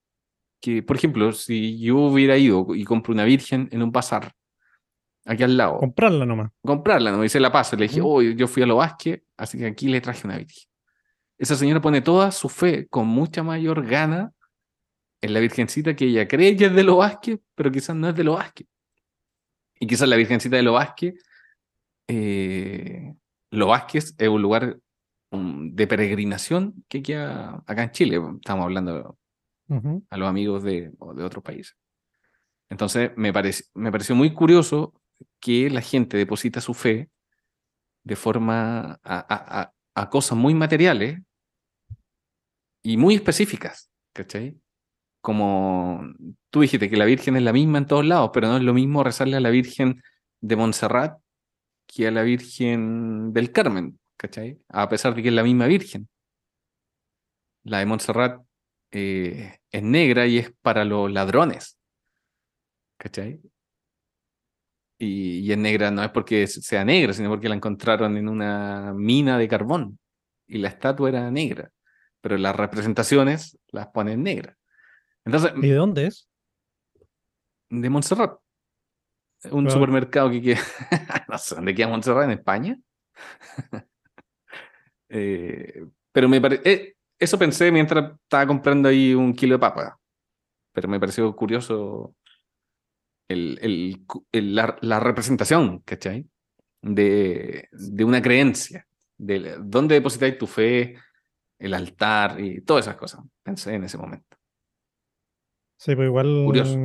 [0.62, 4.32] que, por ejemplo, si yo hubiera ido y compro una virgen en un bazar,
[5.28, 6.52] aquí al lado, Comprarla nomás.
[6.64, 9.58] comprarla, no me hice la paso, le dije, oh, yo fui a Los Vázquez, así
[9.58, 10.64] que aquí le traje una virgen.
[11.38, 14.32] Esa señora pone toda su fe con mucha mayor gana
[15.22, 18.16] en la virgencita que ella cree que es de Los Vázquez, pero quizás no es
[18.16, 18.68] de Los Vázquez.
[19.80, 21.14] Y quizás la virgencita de Los Vázquez,
[22.08, 23.14] eh,
[23.52, 24.78] Los Vázquez es un lugar
[25.32, 28.20] um, de peregrinación que queda acá en Chile.
[28.38, 29.18] Estamos hablando
[29.70, 30.04] Ujú.
[30.10, 31.76] a los amigos de, de otros países.
[32.70, 34.94] Entonces, me, parec- me pareció muy curioso
[35.40, 37.10] que la gente deposita su fe
[38.04, 39.74] de forma a,
[40.10, 41.20] cosas muy materiales
[42.84, 44.58] y muy específicas, ¿cachai?
[45.22, 46.02] Como
[46.50, 48.74] tú dijiste que la Virgen es la misma en todos lados, pero no es lo
[48.74, 50.02] mismo rezarle a la Virgen
[50.40, 51.20] de Montserrat
[51.88, 54.60] que a la Virgen del Carmen, ¿cachai?
[54.70, 56.08] A pesar de que es la misma Virgen.
[57.64, 58.42] La de Montserrat
[58.92, 61.78] eh, es negra y es para los ladrones,
[62.98, 63.42] ¿cachai?
[65.00, 68.94] Y, y es negra no es porque sea negra, sino porque la encontraron en una
[68.96, 70.00] mina de carbón
[70.48, 71.70] y la estatua era negra,
[72.22, 74.56] pero las representaciones las ponen negras.
[75.26, 76.28] Entonces, ¿Y de dónde es?
[77.70, 78.40] de Montserrat.
[79.52, 79.72] Un Claro.
[79.72, 80.62] supermercado que queda.
[81.30, 82.78] no sé dónde queda Montserrat, en España.
[85.10, 86.96] Eh, pero me parece.
[87.18, 89.98] eso pensé mientras estaba comprando ahí un kilo de papa.
[90.74, 92.14] Pero me pareció curioso
[93.28, 96.28] el, el- el- la, la representación, ¿cachai?
[96.82, 98.88] De, de una creencia.
[99.18, 100.96] De dónde depositáis tu fe,
[101.60, 103.22] el altar y todas esas cosas.
[103.44, 104.38] Pensé en ese momento.
[105.78, 106.78] Sí, pues igual Curioso.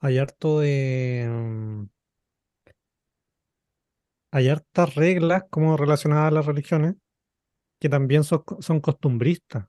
[0.00, 1.26] hay harto de...
[1.28, 1.84] mm,
[4.30, 6.94] Hay hartas reglas como relacionadas a las religiones
[7.80, 9.66] que también son, son costumbristas.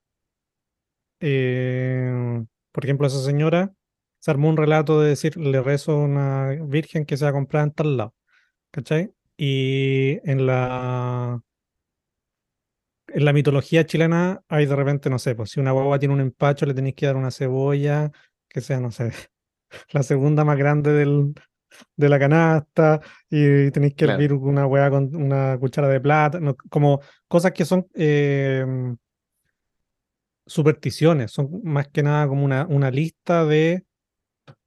[1.19, 3.73] Eh, por ejemplo, esa señora
[4.19, 7.33] se armó un relato de decir, le rezo a una virgen que se va a
[7.33, 8.15] comprar en tal lado,
[8.71, 9.13] ¿cachai?
[9.37, 11.41] Y en la,
[13.07, 16.21] en la mitología chilena hay de repente, no sé, pues si una guagua tiene un
[16.21, 18.11] empacho, le tenéis que dar una cebolla,
[18.47, 19.11] que sea, no sé,
[19.91, 21.33] la segunda más grande del,
[21.95, 24.13] de la canasta, y tenéis que Claro.
[24.21, 28.65] hervir una hueá con una cuchara de plata, no, como cosas que son eh,
[30.45, 33.85] supersticiones, son más que nada como una, una lista de,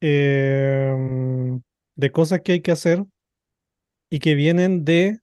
[0.01, 0.95] eh,
[1.97, 3.05] de cosas que hay que hacer
[4.11, 5.21] y que vienen de,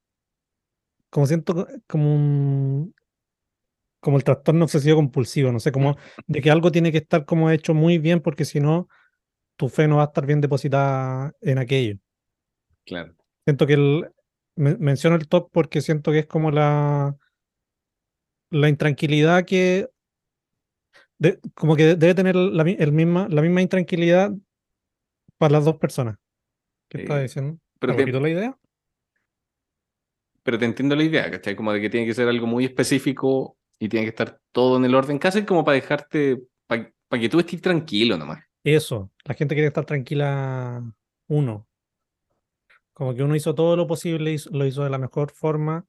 [1.10, 2.93] como siento, co- como un,
[3.99, 5.97] como el trastorno obsesivo compulsivo, no sé, como
[6.28, 8.88] de que algo tiene que estar como hecho muy bien porque si no,
[9.57, 11.97] tu fe no va a estar bien depositada en aquello.
[12.86, 13.16] Claro.
[13.45, 14.10] Siento que el,
[14.55, 17.16] men- menciono el TOC porque siento que es como la,
[18.51, 19.89] la intranquilidad que,
[21.18, 24.32] de- como que debe tener la, el misma, la misma intranquilidad
[25.40, 26.18] para las dos personas.
[26.90, 27.60] ¿Qué estás Eh, diciendo?
[27.80, 28.60] pero ¿Te la idea?
[30.44, 31.56] Pero te entiendo la idea, ¿cachai?
[31.56, 34.86] Como de que tiene que ser algo muy específico y tiene que estar todo en
[34.86, 38.40] el orden, casi como para dejarte, para que tú estés tranquilo nomás.
[38.64, 40.82] Eso, la gente quiere estar tranquila
[41.28, 41.68] uno.
[42.94, 45.86] Como que uno hizo todo lo posible, lo hizo de la mejor forma.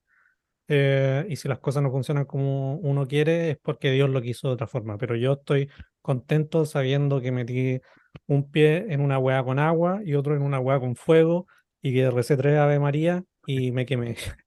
[0.69, 4.49] eh, y si las cosas no funcionan como uno quiere, es porque Dios lo quiso
[4.49, 4.99] de otra forma.
[4.99, 5.71] Pero yo estoy
[6.03, 7.81] contento sabiendo que metí
[8.27, 11.47] un pie en una hueá con agua y otro en una hueá con fuego
[11.83, 14.17] y que recé tres Ave María y me quemé.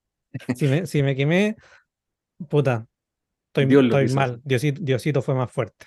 [0.56, 1.56] Si me, si me quemé,
[2.50, 2.88] puta,
[3.48, 4.42] estoy, Dios mal.
[4.44, 5.86] Diosito, Diosito fue más fuerte.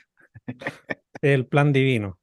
[1.20, 2.20] El plan divino.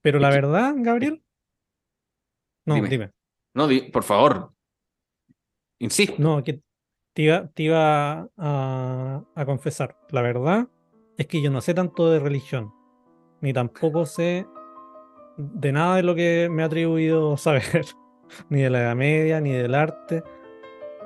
[0.00, 1.22] Pero la verdad, Gabriel.
[2.66, 2.88] No, Dime.
[2.88, 3.10] dime.
[3.54, 4.52] No, di- por favor.
[5.78, 6.16] Insisto.
[6.18, 6.60] No, que
[7.14, 9.96] te iba, te iba a, a confesar.
[10.10, 10.68] La verdad
[11.16, 12.72] es que yo no sé tanto de religión,
[13.42, 14.46] ni tampoco sé
[15.36, 17.84] de nada de lo que me ha atribuido saber,
[18.48, 20.22] ni de la Edad Media, ni del arte.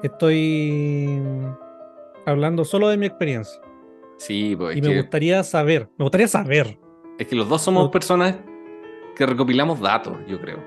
[0.03, 1.21] Estoy
[2.27, 3.61] hablando solo de mi experiencia
[4.19, 6.79] Sí, pues y me que, gustaría saber, me gustaría saber.
[7.19, 8.37] es que los dos somos personas
[9.15, 10.59] que recopilamos datos, yo creo.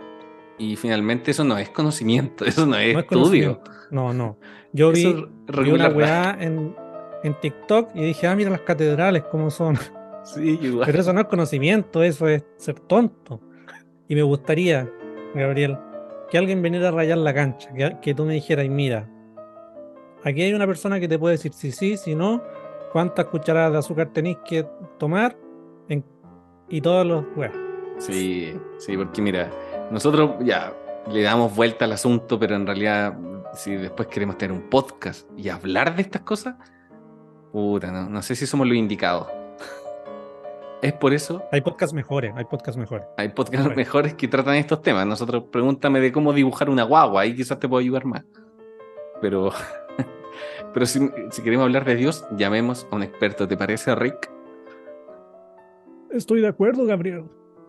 [0.58, 3.62] Y finalmente eso no es conocimiento, eso no es No es estudio.
[3.92, 4.38] No, no.
[4.72, 6.76] Yo vi, vi una weá en,
[7.24, 9.78] en TikTok y dije, ah, mira las catedrales, cómo son.
[10.24, 10.86] Sí, igual.
[10.86, 13.40] Pero eso no es conocimiento, eso es ser tonto.
[14.08, 14.90] Y me gustaría,
[15.34, 15.78] Gabriel,
[16.30, 19.10] que alguien viniera a rayar la cancha, que, que tú me dijeras, mira,
[20.24, 22.42] aquí hay una persona que te puede decir si sí, si no,
[22.92, 24.66] cuántas cucharadas de azúcar tenéis que
[24.98, 25.36] tomar
[25.90, 26.04] en-
[26.70, 27.54] y todos los weas.
[27.98, 29.50] Sí, sí, porque mira,
[29.92, 30.74] nosotros ya
[31.12, 33.18] le damos vuelta al asunto, pero en realidad,
[33.54, 36.56] si después queremos tener un podcast y hablar de estas cosas,
[37.52, 39.28] puta, no, no sé si somos los indicados.
[40.82, 43.06] Es por eso, Hay podcasts mejores, hay podcasts mejores.
[43.18, 45.06] hay podcasts mejores que tratan estos temas.
[45.06, 48.24] Nosotros pregúntame de cómo dibujar una guagua, ahí quizás te puedo ayudar más.
[49.22, 49.52] Pero,
[50.74, 51.00] pero si,
[51.32, 54.32] si queremos hablar de Dios, llamemos a un experto, ¿te parece, Rick?
[56.12, 57.26] Estoy de acuerdo, Gabriel.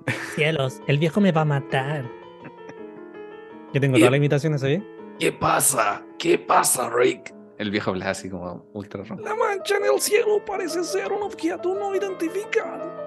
[0.36, 2.04] Cielos, el viejo me va a matar.
[3.72, 4.84] Yo tengo todas las imitaciones ahí.
[5.18, 6.02] ¿Qué pasa?
[6.18, 7.34] ¿Qué pasa, Rick?
[7.58, 9.22] El viejo habla así como ultra ronco.
[9.22, 12.99] La mancha en el cielo parece ser un objeto no identificado.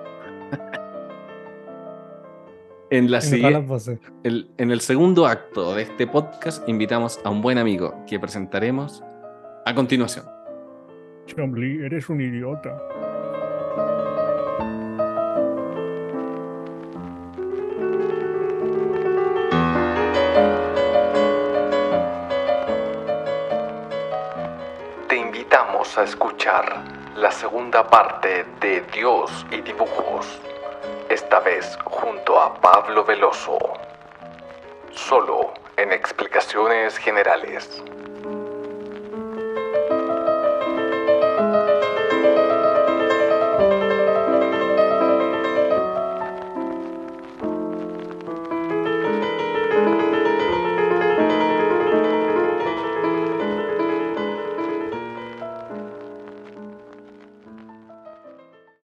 [2.94, 3.20] En, la
[3.60, 4.00] voces.
[4.24, 9.04] el- en el segundo acto de este podcast invitamos a un buen amigo que presentaremos
[9.66, 10.26] a continuación.
[11.26, 12.78] Chambly, eres un idiota.
[25.08, 26.84] Te invitamos a escuchar
[27.16, 30.40] la segunda parte de Dios y dibujos,
[31.14, 33.60] esta vez junto a Pablo Veloso,
[34.92, 37.84] solo en explicaciones generales.